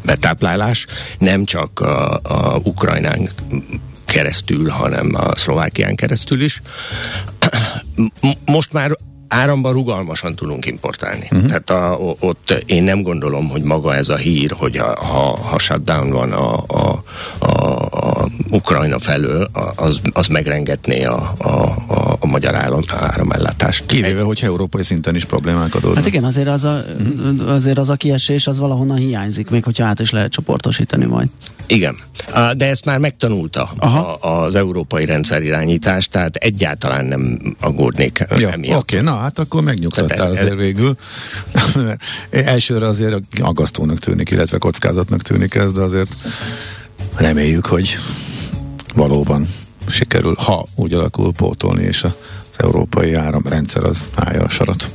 [0.05, 0.85] betáplálás,
[1.19, 3.29] nem csak a, a Ukrajnán
[4.05, 6.61] keresztül, hanem a Szlovákián keresztül is.
[8.45, 11.27] Most már áramban rugalmasan tudunk importálni.
[11.31, 11.45] Uh-huh.
[11.45, 15.59] Tehát a, ott én nem gondolom, hogy maga ez a hír, hogy a, ha, ha
[15.59, 17.03] shutdown van a, a,
[17.39, 17.87] a,
[18.21, 21.49] a Ukrajna felől, az, az megrengetné a, a,
[21.87, 23.85] a, a magyar áram, áramellátást.
[23.85, 25.97] Kivéve, hogy európai szinten is problémák adódnak.
[25.97, 27.51] Hát igen, azért az a, uh-huh.
[27.51, 31.27] azért az a kiesés az valahonnan hiányzik, még hogyha át is lehet csoportosítani majd.
[31.67, 31.95] Igen,
[32.57, 38.81] de ezt már megtanulta a, az európai rendszerirányítás, tehát egyáltalán nem aggódnék ja, emiatt.
[38.81, 40.95] Oké, okay, na hát akkor megnyugtattál azért végül.
[42.29, 46.15] Elsőre azért aggasztónak tűnik, illetve kockázatnak tűnik ez, de azért
[47.15, 47.97] reméljük, hogy
[48.93, 49.47] valóban
[49.89, 52.11] sikerül, ha úgy alakul pótolni, és az
[52.57, 54.89] európai áramrendszer az állja a sarat.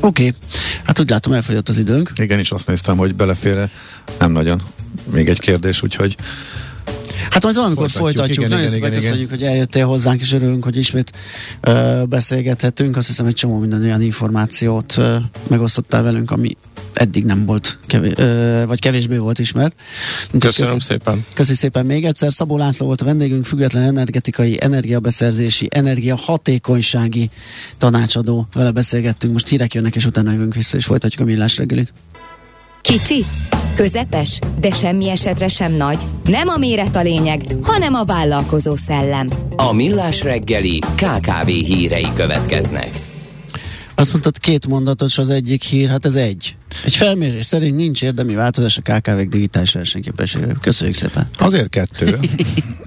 [0.00, 0.34] Oké, okay.
[0.82, 2.12] hát úgy látom elfogyott az időnk.
[2.16, 3.70] Igen, és azt néztem, hogy belefére
[4.18, 4.62] nem nagyon.
[5.12, 6.16] Még egy kérdés, úgyhogy
[7.30, 8.14] Hát majd valamikor folytatjuk.
[8.14, 8.38] folytatjuk.
[8.38, 11.12] Igen, Nagyon szépen köszönjük, hogy eljöttél hozzánk, és örülünk, hogy ismét
[11.66, 12.96] uh, beszélgethetünk.
[12.96, 15.16] Azt hiszem, egy csomó minden olyan információt uh,
[15.48, 16.56] megosztottál velünk, ami
[16.92, 19.74] eddig nem volt, kevés, uh, vagy kevésbé volt ismert.
[20.38, 21.24] Köszönöm köszi, szépen.
[21.34, 22.32] Köszi szépen még egyszer.
[22.32, 27.30] Szabó László volt a vendégünk, független energetikai, energiabeszerzési, energiahatékonysági
[27.78, 28.46] tanácsadó.
[28.54, 31.92] Vele beszélgettünk, most hírek jönnek, és utána jövünk vissza, és folytatjuk a millás reggelit.
[32.86, 33.24] Kicsi,
[33.74, 36.02] közepes, de semmi esetre sem nagy.
[36.24, 39.30] Nem a méret a lényeg, hanem a vállalkozó szellem.
[39.56, 42.90] A Millás reggeli KKV hírei következnek.
[43.94, 46.56] Azt mondtad két mondatos az egyik hír, hát ez egy.
[46.84, 50.58] Egy felmérés szerint nincs érdemi változás a KKV-k digitális versenyképességében.
[50.60, 51.28] Köszönjük szépen.
[51.38, 52.18] Azért kettő.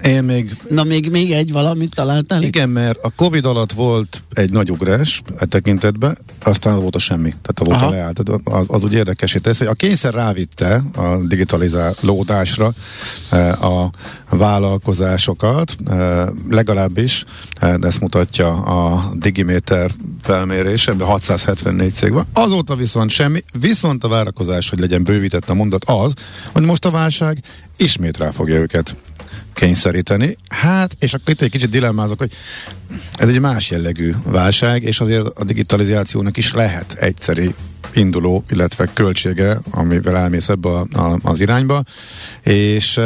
[0.02, 0.56] Én még...
[0.68, 2.42] Na még, még egy valamit találtál?
[2.42, 7.34] Igen, mert a Covid alatt volt egy nagy ugrás e tekintetben, aztán volt a semmi.
[7.42, 8.22] Tehát a volt a leállt.
[8.44, 12.72] Az, az úgy érdekes, tesz, hogy a kényszer rávitte a digitalizálódásra
[13.30, 13.90] e, a
[14.28, 17.24] vállalkozásokat, e, legalábbis
[17.80, 19.90] ezt mutatja a Digimeter
[20.22, 22.26] felmérése, 674 cég van.
[22.32, 26.14] Azóta viszont semmi, viszont a várakozás, hogy legyen bővített a mondat az,
[26.52, 27.38] hogy most a válság
[27.76, 28.96] ismét rá fogja őket
[29.54, 30.36] kényszeríteni.
[30.48, 32.32] Hát, és akkor itt egy kicsit dilemmázok, hogy
[33.16, 37.54] ez egy más jellegű válság, és azért a digitalizációnak is lehet egyszeri
[37.94, 41.82] induló, illetve költsége, amivel elmész ebbe a, a, az irányba,
[42.42, 43.00] és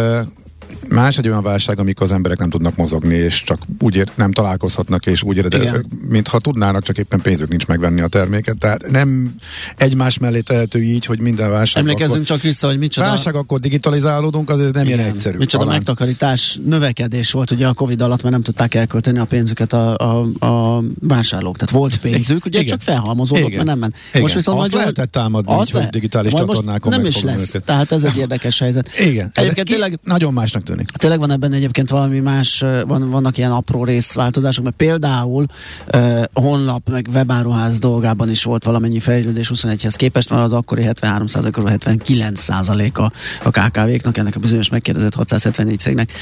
[0.88, 4.32] Más egy olyan válság, amikor az emberek nem tudnak mozogni, és csak úgy ér, nem
[4.32, 8.58] találkozhatnak, és úgy éred, mintha tudnának, csak éppen pénzük nincs megvenni a terméket.
[8.58, 9.34] Tehát nem
[9.76, 11.82] egymás mellé tehető így, hogy minden válság.
[11.82, 13.06] Emlékezzünk akkor, csak vissza, hogy micsoda.
[13.06, 14.98] Válság, akkor digitalizálódunk, azért nem Igen.
[14.98, 15.36] ilyen egyszerű.
[15.36, 15.78] Micsoda talán.
[15.78, 20.46] megtakarítás, növekedés volt ugye a Covid alatt, mert nem tudták elkölteni a pénzüket a, a,
[20.46, 21.56] a vásárlók.
[21.56, 22.70] Tehát volt pénzük, ugye Igen.
[22.70, 23.56] csak felhalmozódott, Igen.
[23.56, 23.96] mert nem ment.
[24.08, 24.22] Igen.
[24.22, 24.80] Most viszont azt nagyon...
[24.80, 25.88] lehetett támadni, az le...
[25.90, 27.48] digitális csatornákon Nem is lesz.
[27.48, 27.64] Őket.
[27.64, 28.90] Tehát ez egy érdekes helyzet.
[28.98, 29.30] Igen.
[29.34, 30.88] Egyébként tényleg nagyon másnak tűnik.
[30.90, 35.46] Tényleg van ebben egyébként valami más, van, vannak ilyen apró részváltozások, mert például
[35.94, 41.52] uh, honlap meg webáruház dolgában is volt valamennyi fejlődés 21-hez képest, mert az akkori 73%
[41.54, 43.12] ról 79 a,
[43.42, 46.12] a KKV-knak, ennek a bizonyos megkérdezett 674 cégnek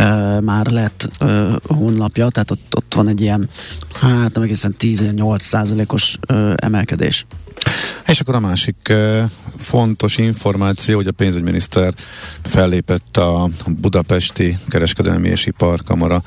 [0.00, 3.48] uh, már lett uh, honlapja, tehát ott, ott van egy ilyen,
[3.92, 7.26] hát nem egészen 18% os uh, emelkedés.
[8.06, 8.92] És akkor a másik
[9.58, 11.94] fontos információ, hogy a pénzügyminiszter
[12.42, 13.48] fellépett a
[13.80, 16.22] budapesti kereskedelmi és iparkamara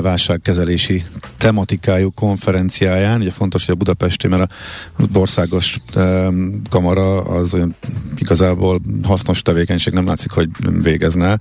[0.00, 1.04] válságkezelési
[1.36, 3.20] tematikájú konferenciáján.
[3.20, 4.52] Ugye fontos, hogy a budapesti, mert
[4.98, 7.74] a országos um, kamara az olyan
[8.16, 10.48] igazából hasznos tevékenység nem látszik, hogy
[10.82, 11.38] végezne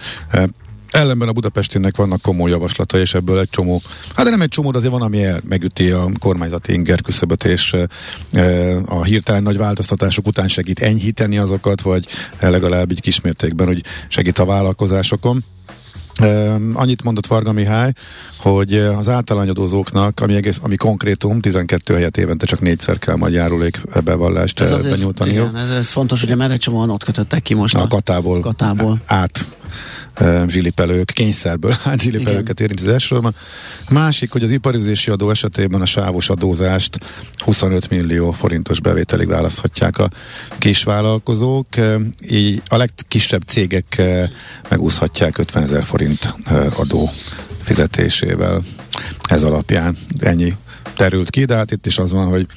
[0.94, 3.82] Ellenben a Budapestének vannak komoly javaslatai, és ebből egy csomó,
[4.16, 7.44] hát de nem egy csomó, de azért van, ami el, megüti a kormányzati inger küszöböt,
[7.44, 7.76] és
[8.32, 12.06] e, a hirtelen nagy változtatások után segít enyhíteni azokat, vagy
[12.40, 15.44] legalább így kismértékben, hogy segít a vállalkozásokon.
[16.20, 17.92] Uh, annyit mondott Varga Mihály,
[18.38, 23.82] hogy az általányadózóknak, ami, egész, ami konkrétum, 12 helyet évente csak négyszer kell majd járulék
[24.04, 27.76] bevallást ez azért, Igen, ez, ez fontos, ugye mert egy csomóan ott kötöttek ki most
[27.76, 29.02] a, a katából, katából.
[29.06, 29.46] át
[30.48, 33.36] zsilipelők, kényszerből hát zsilipelőket érint az elsősorban.
[33.90, 36.98] Másik, hogy az iparüzési adó esetében a sávos adózást
[37.38, 40.10] 25 millió forintos bevételig választhatják a
[40.58, 41.68] kisvállalkozók,
[42.30, 44.02] így a legkisebb cégek
[44.70, 46.36] megúszhatják 50 ezer forint
[46.76, 47.10] adó
[47.64, 48.62] fizetésével.
[49.30, 50.56] Ez alapján ennyi
[50.96, 52.48] terült ki, de hát itt is az van, hogy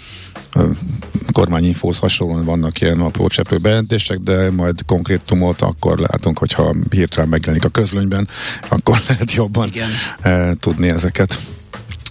[1.33, 7.65] kormányinfóhoz hasonlóan vannak ilyen apró cseprő bejelentések, de majd konkrétumot akkor látunk, hogyha hirtelen megjelenik
[7.65, 8.29] a közlönyben,
[8.69, 9.91] akkor lehet jobban Igen.
[10.21, 11.39] Eh, tudni ezeket.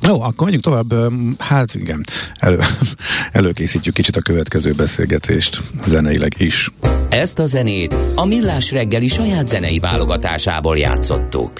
[0.01, 0.93] Jó, akkor menjünk tovább.
[1.39, 2.05] Hát igen,
[2.39, 2.59] elő,
[3.31, 6.69] előkészítjük kicsit a következő beszélgetést zeneileg is.
[7.09, 11.59] Ezt a zenét a Millás reggeli saját zenei válogatásából játszottuk.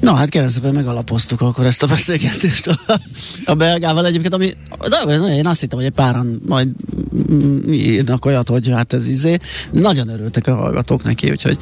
[0.00, 2.78] Na hát keresztben megalapoztuk akkor ezt a beszélgetést a,
[3.44, 4.52] a belgával egyébként, ami
[4.88, 6.68] de én azt hittem, hogy egy páran majd
[7.68, 9.38] írnak olyat, hogy hát ez izé.
[9.72, 11.58] Nagyon örültek a hallgatók neki, úgyhogy...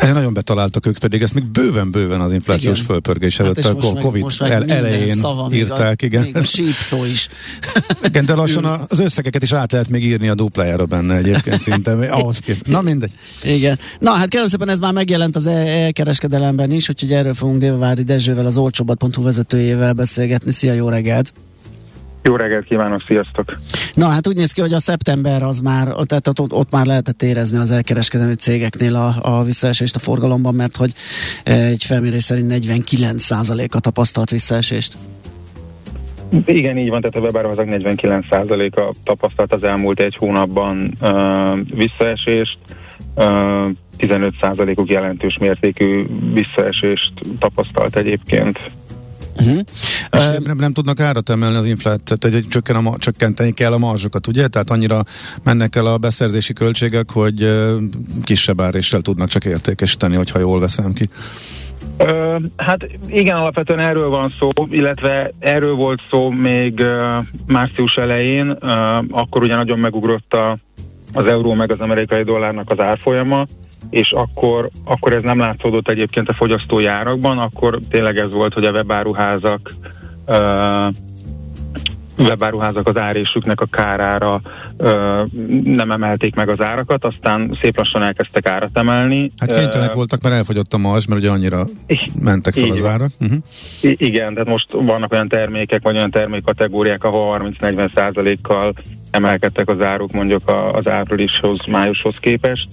[0.00, 2.86] Ezzel nagyon betaláltak ők pedig, ezt még bőven-bőven az inflációs igen.
[2.86, 6.22] fölpörgés hát előtt hát a Covid most el, elején szava, írták, a, igen.
[6.22, 7.28] Még a sípszó is.
[8.02, 11.92] igen, de lassan az összegeket is át lehet még írni a duplájára benne egyébként szinte.
[11.92, 12.66] Ahhoz kép.
[12.66, 13.12] Na mindegy.
[13.42, 13.78] Igen.
[13.98, 18.46] Na hát kérem szépen ez már megjelent az e-kereskedelemben is, úgyhogy erről fogunk Dévavári Dezsővel,
[18.46, 20.52] az olcsóbbat.hu vezetőjével beszélgetni.
[20.52, 21.32] Szia, jó reggelt!
[22.22, 23.58] Jó reggelt kívánok, sziasztok!
[23.92, 27.22] Na hát úgy néz ki, hogy a szeptember az már, tehát ott, ott már lehetett
[27.22, 30.92] érezni az elkereskedelmi cégeknél a, a visszaesést a forgalomban, mert hogy
[31.44, 34.96] egy felmérés szerint 49%-a tapasztalt visszaesést.
[36.44, 42.58] Igen, így van, tehát a webáruházak 49%-a tapasztalt az elmúlt egy hónapban uh, visszaesést.
[42.70, 42.76] Uh,
[43.16, 48.58] 15%-uk jelentős mértékű visszaesést tapasztalt egyébként.
[49.36, 49.58] Uh-huh.
[50.10, 53.72] És uh, nem, nem tudnak árat emelni az inflációt, tehát hogy csökken a, csökkenteni kell
[53.72, 54.48] a marzsokat, ugye?
[54.48, 55.02] Tehát annyira
[55.42, 57.82] mennek el a beszerzési költségek, hogy uh,
[58.24, 61.08] kisebb áréssel tudnak csak értékesíteni, hogyha jól veszem ki.
[61.98, 68.50] Uh, hát igen, alapvetően erről van szó, illetve erről volt szó még uh, március elején,
[68.50, 68.58] uh,
[69.10, 70.58] akkor ugye nagyon megugrott a,
[71.12, 73.46] az euró meg az amerikai dollárnak az árfolyama,
[73.90, 78.64] és akkor, akkor ez nem látszódott egyébként a fogyasztói árakban, akkor tényleg ez volt, hogy
[78.64, 79.72] a webáruházak
[80.26, 80.36] uh,
[82.18, 84.40] webáruházak az árésüknek a kárára
[84.76, 85.22] ö,
[85.64, 89.32] nem emelték meg az árakat, aztán szép lassan elkezdtek árat emelni.
[89.36, 91.66] Hát kénytelenek voltak, mert elfogyott a marzs, mert ugye annyira
[92.20, 93.10] mentek fel az árak.
[93.20, 93.38] Uh-huh.
[93.80, 98.74] I- igen, tehát most vannak olyan termékek, vagy olyan termékkategóriák, ahol 30-40 százalékkal
[99.10, 100.42] emelkedtek az áruk mondjuk
[100.72, 102.68] az áprilishoz, májushoz képest.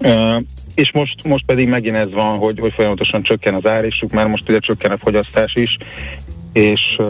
[0.00, 0.36] Uh,
[0.74, 4.48] és most, most pedig megint ez van, hogy, hogy folyamatosan csökken az árésük, mert most
[4.48, 5.76] ugye csökken a fogyasztás is,
[6.52, 7.00] és,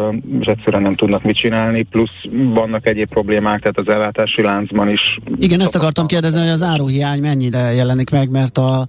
[0.40, 5.18] és egyszerűen nem tudnak mit csinálni, plusz vannak egyéb problémák, tehát az ellátási láncban is.
[5.38, 8.86] Igen, ezt akartam kérdezni, hogy az áruhiány mennyire jelenik meg, mert a,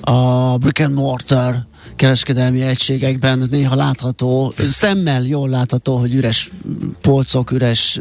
[0.00, 1.54] a brick and mortar
[1.96, 6.50] kereskedelmi egységekben néha látható, szemmel jól látható, hogy üres
[7.00, 8.00] polcok, üres,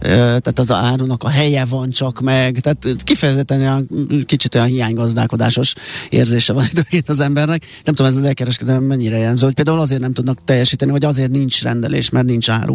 [0.00, 3.88] tehát az árunak a helye van csak meg, tehát kifejezetten olyan,
[4.26, 5.74] kicsit olyan hiánygazdálkodásos
[6.08, 7.64] érzése van időként az embernek.
[7.84, 11.30] Nem tudom, ez az elkereskedelem mennyire jelző, hogy például azért nem tudnak teljesíteni, vagy azért
[11.30, 12.74] nincs rendelés, mert nincs áru.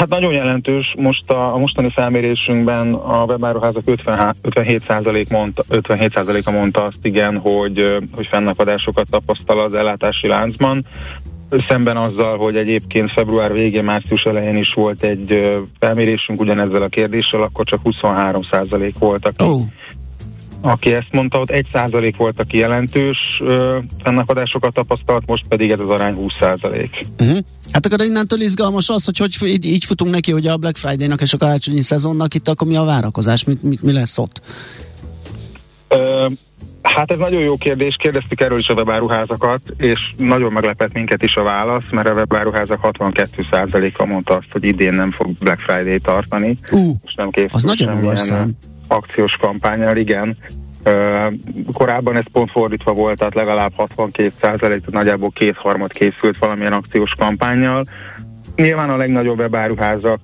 [0.00, 0.94] Hát nagyon jelentős.
[0.98, 8.26] Most a, a mostani felmérésünkben a webáruházak 57%, mondta, 57%-a mondta azt igen, hogy, hogy
[8.26, 10.86] fennakadásokat tapasztal az ellátási láncban.
[11.68, 17.42] Szemben azzal, hogy egyébként február végén, március elején is volt egy felmérésünk ugyanezzel a kérdéssel,
[17.42, 19.60] akkor csak 23% volt, aki, oh.
[20.60, 23.42] Aki ezt mondta, ott 1% volt, aki jelentős
[24.02, 26.88] fennakadásokat tapasztalt, most pedig ez az arány 20%.
[27.20, 27.38] Uh-huh.
[27.72, 31.20] Hát akkor innentől izgalmas az, hogy, hogy így, így futunk neki, hogy a Black Friday-nak
[31.20, 34.40] és a karácsonyi szezonnak itt akkor mi a várakozás, mi, mi, mi lesz ott?
[35.88, 36.26] Ö,
[36.82, 41.34] Hát ez nagyon jó kérdés, kérdeztük erről is a webáruházakat, és nagyon meglepett minket is
[41.34, 46.58] a válasz, mert a webáruházak 62%-a mondta azt, hogy idén nem fog Black Friday tartani.
[46.70, 48.56] Uh, és nem készül az nagyon magas szám.
[48.90, 50.36] Akciós kampányal, igen.
[51.72, 57.84] Korábban ez pont fordítva volt, tehát legalább 62 százalék, nagyjából kétharmad készült valamilyen akciós kampányjal.
[58.56, 60.20] Nyilván a legnagyobb webáruházak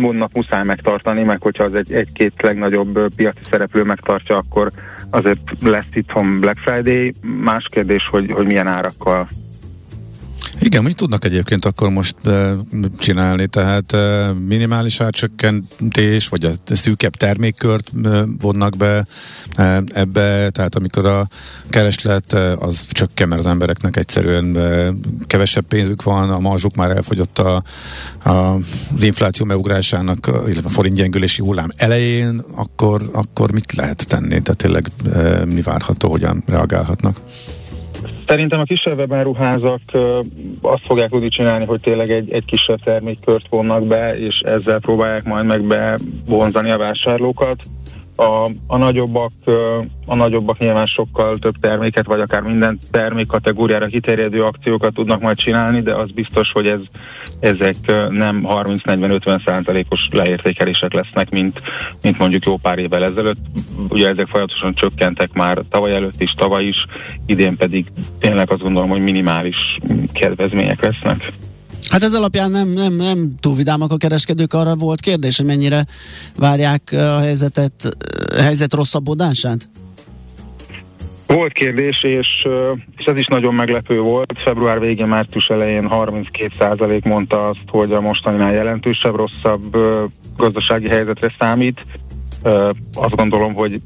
[0.00, 4.70] mondnak muszáj megtartani, meg hogyha az egy, egy-két legnagyobb piaci szereplő megtartja, akkor
[5.10, 7.14] azért lesz itthon Black Friday.
[7.22, 9.26] Más kérdés, hogy, hogy milyen árakkal
[10.60, 12.54] igen, hogy tudnak egyébként akkor most e,
[12.98, 19.06] csinálni, tehát e, minimális árcsökkentés, vagy a szűkebb termékkört e, vonnak be
[19.56, 21.28] e, ebbe, tehát amikor a
[21.68, 24.92] kereslet e, az csökken, mert az embereknek egyszerűen e,
[25.26, 27.62] kevesebb pénzük van, a marzsuk már elfogyott a,
[28.22, 28.62] a, az
[29.00, 34.42] infláció meugrásának, illetve a forint gyengülési hullám elején, akkor, akkor mit lehet tenni?
[34.42, 37.16] Tehát tényleg e, mi várható, hogyan reagálhatnak?
[38.26, 39.80] Szerintem a kisebb webáruházak
[40.60, 45.24] azt fogják tudni csinálni, hogy tényleg egy, egy kisebb termékkört vonnak be, és ezzel próbálják
[45.24, 47.56] majd meg bevonzani a vásárlókat.
[48.16, 49.32] A, a, nagyobbak,
[50.06, 55.36] a nagyobbak nyilván sokkal több terméket, vagy akár minden termék kategóriára kiterjedő akciókat tudnak majd
[55.36, 56.80] csinálni, de az biztos, hogy ez,
[57.40, 57.76] ezek
[58.10, 61.60] nem 30-40-50 százalékos leértékelések lesznek, mint,
[62.02, 63.40] mint mondjuk jó pár évvel ezelőtt.
[63.88, 66.86] Ugye ezek folyamatosan csökkentek már tavaly előtt is, tavaly is,
[67.26, 67.86] idén pedig
[68.18, 69.78] tényleg azt gondolom, hogy minimális
[70.12, 71.32] kedvezmények lesznek.
[71.90, 75.86] Hát ez alapján nem, nem, nem túl vidámak a kereskedők, arra volt kérdés, hogy mennyire
[76.36, 77.96] várják a helyzetet,
[78.36, 79.68] a helyzet rosszabbodását?
[81.26, 82.46] Volt kérdés, és,
[82.96, 84.32] és ez is nagyon meglepő volt.
[84.36, 89.76] Február végén, március elején 32% mondta azt, hogy a mostaninál jelentősebb, rosszabb
[90.36, 91.84] gazdasági helyzetre számít
[92.92, 93.80] azt gondolom, hogy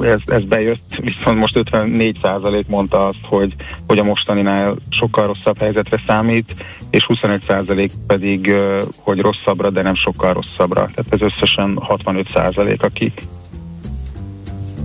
[0.00, 3.54] ez, ez bejött, viszont most 54 százalék mondta azt, hogy,
[3.86, 6.54] hogy a mostaninál sokkal rosszabb helyzetre számít,
[6.90, 8.54] és 21 százalék pedig,
[8.96, 10.90] hogy rosszabbra, de nem sokkal rosszabbra.
[10.94, 13.12] Tehát ez összesen 65 százalék, aki,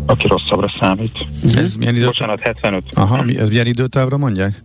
[0.06, 1.26] aki rosszabbra számít.
[1.56, 2.08] Ez milyen időt...
[2.08, 2.84] Bocsánat, 75.
[2.94, 4.62] Aha, ez milyen időtávra mondják?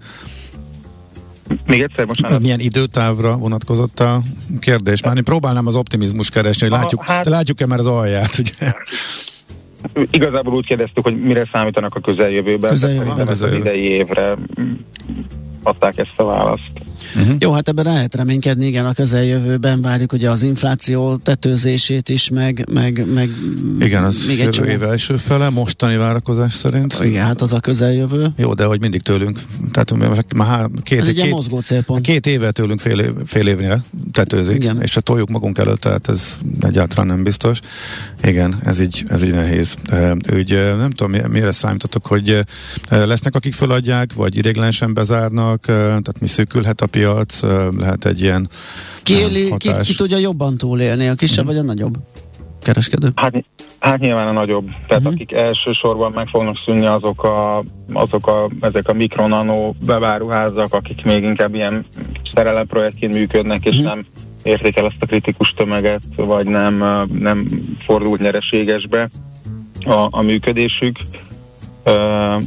[1.67, 2.41] Még egyszer, bocsánat.
[2.41, 4.21] Milyen időtávra vonatkozott a
[4.61, 5.03] kérdés?
[5.03, 8.73] Már én próbálnám az optimizmus keresni, hogy látjuk, hát, látjuk-e már az alját, ugye?
[10.11, 12.71] Igazából úgy kérdeztük, hogy mire számítanak a közeljövőben.
[12.71, 13.29] Közeljövőben.
[13.29, 14.37] Az idei évre
[15.63, 16.71] adták ezt a választ.
[17.17, 17.37] Uh-huh.
[17.39, 22.67] Jó, hát ebben lehet reménykedni, igen, a közeljövőben várjuk ugye az infláció tetőzését is, meg,
[22.73, 23.31] meg, meg
[23.79, 26.99] igen, az még egy jövő év első fele, mostani várakozás szerint.
[27.03, 28.33] Igen, hát az a közeljövő.
[28.37, 29.41] Jó, de hogy mindig tőlünk,
[29.73, 29.95] tehát
[30.35, 32.01] már két, Ez egy két, mozgó célpont.
[32.05, 34.83] két éve tőlünk fél, év, fél évnél tetőzik, igen.
[34.83, 37.59] és a toljuk magunk előtt, tehát ez egyáltalán nem biztos.
[38.23, 39.75] Igen, ez így, ez így nehéz.
[40.35, 42.45] Úgy nem tudom, mire számítotok, hogy
[42.89, 47.04] lesznek, akik feladják, vagy idéglenesen bezárnak, tehát mi szűkülhet a piac,
[47.79, 48.49] lehet egy ilyen
[49.03, 51.61] ki, éli, ki, ki tudja jobban túlélni, a kisebb uh-huh.
[51.61, 51.97] vagy a nagyobb
[52.63, 53.13] kereskedő?
[53.15, 53.45] Hát,
[53.79, 54.67] hát nyilván a nagyobb.
[54.67, 55.13] Tehát uh-huh.
[55.13, 61.23] akik elsősorban meg fognak szűnni azok a, azok a, ezek a mikronanó beváruházak, akik még
[61.23, 61.87] inkább ilyen
[62.35, 63.95] szerelemprojektként működnek, és uh-huh.
[63.95, 64.07] nem
[64.43, 66.75] értékel ezt a kritikus tömeget, vagy nem,
[67.19, 67.47] nem
[67.85, 69.09] fordult nyereségesbe
[69.85, 70.99] a, a működésük.
[71.85, 72.43] Uh,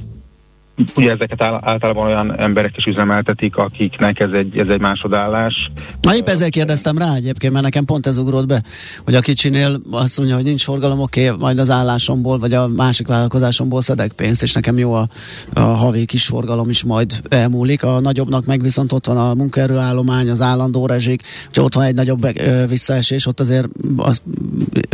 [0.96, 5.72] ugye ezeket általában olyan emberek is üzemeltetik, akiknek ez egy, ez egy másodállás.
[6.02, 8.64] Na épp ezzel kérdeztem rá egyébként, mert nekem pont ez ugrott be,
[9.04, 12.68] hogy a kicsinél azt mondja, hogy nincs forgalom, oké, okay, majd az állásomból, vagy a
[12.68, 15.08] másik vállalkozásomból szedek pénzt, és nekem jó a,
[15.54, 17.84] a havi kis forgalom is majd elmúlik.
[17.84, 21.22] A nagyobbnak meg viszont ott van a munkaerőállomány, az állandó rezsik,
[21.54, 22.28] hogy ott van egy nagyobb
[22.68, 24.22] visszaesés, ott azért az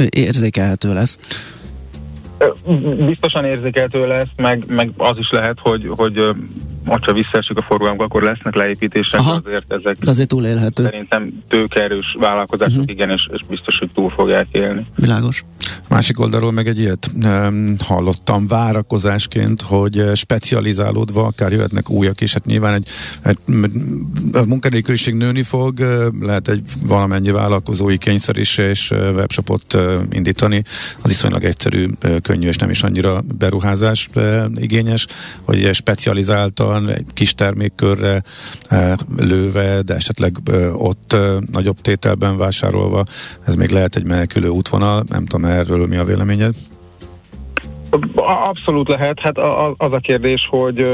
[0.09, 1.17] érzékelhető lesz.
[3.05, 6.36] Biztosan érzékeltő lesz, meg, meg az is lehet, hogy, hogy
[6.86, 10.84] ha visszaesik a forgalom, akkor lesznek leépítések, Aha, azért ezek de azért túlélhető.
[10.84, 12.91] szerintem tőkerős vállalkozások, uh-huh.
[12.91, 14.86] igen, és, és biztos, hogy túl fogják élni.
[14.95, 15.43] Világos.
[15.89, 22.45] Másik oldalról meg egy ilyet um, hallottam várakozásként, hogy specializálódva akár jöhetnek újak, és hát
[22.45, 22.88] nyilván egy,
[23.21, 23.38] egy
[24.34, 25.79] a munkanélküliség nőni fog,
[26.21, 29.77] lehet egy valamennyi vállalkozói kényszer is, és webshopot
[30.11, 30.63] indítani,
[31.01, 31.88] az viszonylag egyszerű,
[32.21, 34.09] könnyű, és nem is annyira beruházás
[34.55, 35.07] igényes,
[35.41, 38.24] hogy specializáltan van, egy kis termékkörre
[38.69, 41.17] e, lőve, de esetleg e, ott e,
[41.51, 43.03] nagyobb tételben vásárolva,
[43.45, 46.53] ez még lehet egy menekülő útvonal, nem tudom erről mi a véleményed?
[48.15, 49.38] Abszolút lehet, hát
[49.78, 50.86] az a kérdés, hogy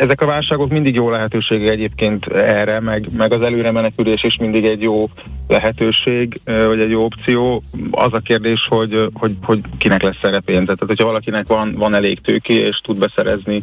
[0.00, 4.64] ezek a válságok mindig jó lehetőség egyébként erre, meg, meg az előre menekülés is mindig
[4.64, 5.08] egy jó
[5.48, 7.62] lehetőség, vagy egy jó opció.
[7.90, 10.64] Az a kérdés, hogy, hogy, hogy kinek lesz erre pénze.
[10.64, 13.62] Tehát, hogyha valakinek van, van elég tőké, és tud beszerezni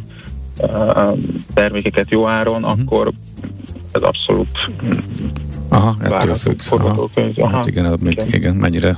[1.53, 2.79] termékeket jó áron, uh-huh.
[2.79, 3.11] akkor
[3.93, 4.69] ez abszolút
[5.69, 6.59] Aha, ettől függ.
[6.69, 7.09] Aha.
[7.37, 7.55] Aha.
[7.55, 8.27] Hát igen, még, igen.
[8.27, 8.97] igen, mennyire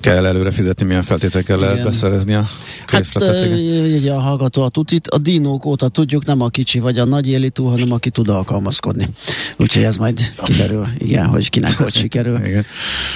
[0.00, 2.44] kell előre fizetni, milyen feltételekkel lehet beszerezni a
[2.86, 3.38] készletet.
[3.38, 7.28] Hát, a hallgató a tutit, a dinók óta tudjuk, nem a kicsi vagy a nagy
[7.28, 9.08] élitú, hanem aki tud alkalmazkodni.
[9.56, 12.38] Úgyhogy ez majd kiderül, igen, hogy kinek hogy sikerül.
[12.38, 12.64] Oké,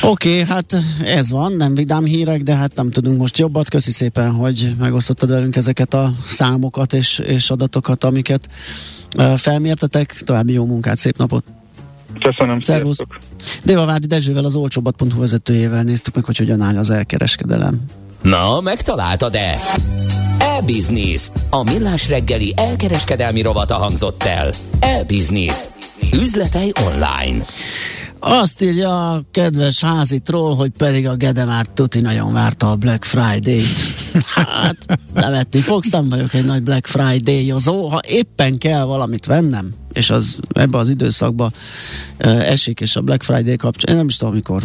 [0.03, 3.69] okay, hát ez van, nem vidám hírek, de hát nem tudunk most jobbat.
[3.69, 8.49] Köszi szépen, hogy megosztottad velünk ezeket a számokat és, és adatokat, amiket
[9.37, 10.21] felmértetek.
[10.25, 11.45] További jó munkát, szép napot!
[12.21, 12.59] Köszönöm.
[12.59, 12.99] Szervusz.
[13.65, 17.85] Várdi Dezsővel, az olcsóbbat.hu vezetőjével néztük meg, hogy hogyan áll az elkereskedelem.
[18.23, 19.59] Na, megtaláltad-e?
[20.39, 21.31] E-Business.
[21.51, 24.51] A millás reggeli elkereskedelmi rovata hangzott el.
[24.81, 25.57] E-Business.
[26.13, 27.45] Üzletei online.
[28.21, 33.05] Azt írja a kedves házitról, hogy pedig a Gede már tuti nagyon várta a Black
[33.05, 33.79] Friday-t.
[34.35, 37.89] Hát, nevetni fogsz, nem vagyok egy nagy Black Friday-ozó.
[37.89, 41.51] Ha éppen kell valamit vennem, és az ebbe az időszakba
[42.25, 44.63] uh, esik, és a Black Friday kapcsán, én nem is tudom, mikor.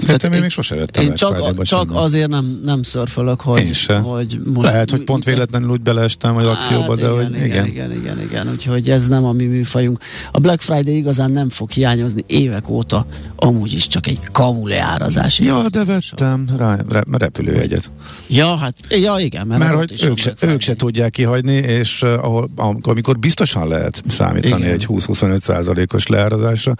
[0.00, 4.66] Szerintem én még sose lettem Én csak, csak azért nem, nem szörfölök, hogy, hogy most...
[4.66, 7.66] Lehet, hogy pont véletlenül úgy beleestem az akcióba, hát, de igen, hogy igen.
[7.66, 9.98] Igen, igen, igen, úgyhogy ez nem a mi műfajunk.
[10.32, 15.38] A Black Friday igazán nem fog hiányozni évek óta, amúgy is csak egy kamuleárazás.
[15.38, 17.90] Ja, de vettem rá, rá, repülőjegyet.
[18.26, 19.46] Ja, hát, ja igen.
[19.46, 22.48] Mert, mert hogy ők se, ők se tudják kihagyni, és uh, ahol,
[22.82, 24.72] amikor biztosan lehet számítani Igen.
[24.72, 26.74] egy 20-25 százalékos leárazásra.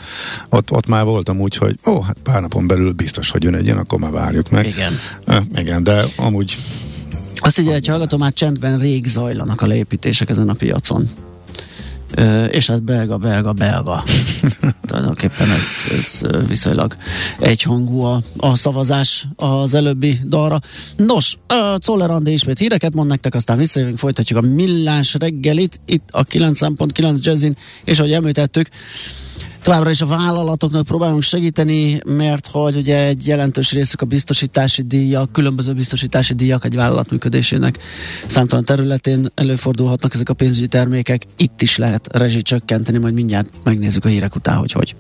[0.49, 3.65] Ott, ott már voltam úgy, hogy ó, hát pár napon belül biztos, hogy jön egy
[3.65, 4.67] ilyen, akkor már várjuk meg.
[4.67, 4.99] Igen.
[5.27, 6.57] Uh, igen, de amúgy
[7.39, 11.11] azt így egy hallgató, már csendben rég zajlanak a leépítések ezen a piacon.
[12.15, 14.03] Ö, és hát belga, belga, belga.
[14.87, 15.67] Tulajdonképpen ez,
[15.99, 16.97] ez viszonylag
[17.39, 20.61] egyhangú a, a szavazás az előbbi dalra.
[20.97, 21.39] Nos,
[21.79, 27.23] Czoller Andi ismét híreket mond nektek, aztán visszajövünk, folytatjuk a millás reggelit, itt a 9.9
[27.23, 28.69] Jazzin, és ahogy említettük,
[29.67, 35.33] Továbbra is a vállalatoknak próbálunk segíteni, mert hogy ugye egy jelentős részük a biztosítási díjak,
[35.33, 37.79] különböző biztosítási díjak egy vállalat működésének
[38.27, 41.23] számtalan területén előfordulhatnak ezek a pénzügyi termékek.
[41.37, 44.97] Itt is lehet rezsi csökkenteni, majd mindjárt megnézzük a hírek után, hogy hogy.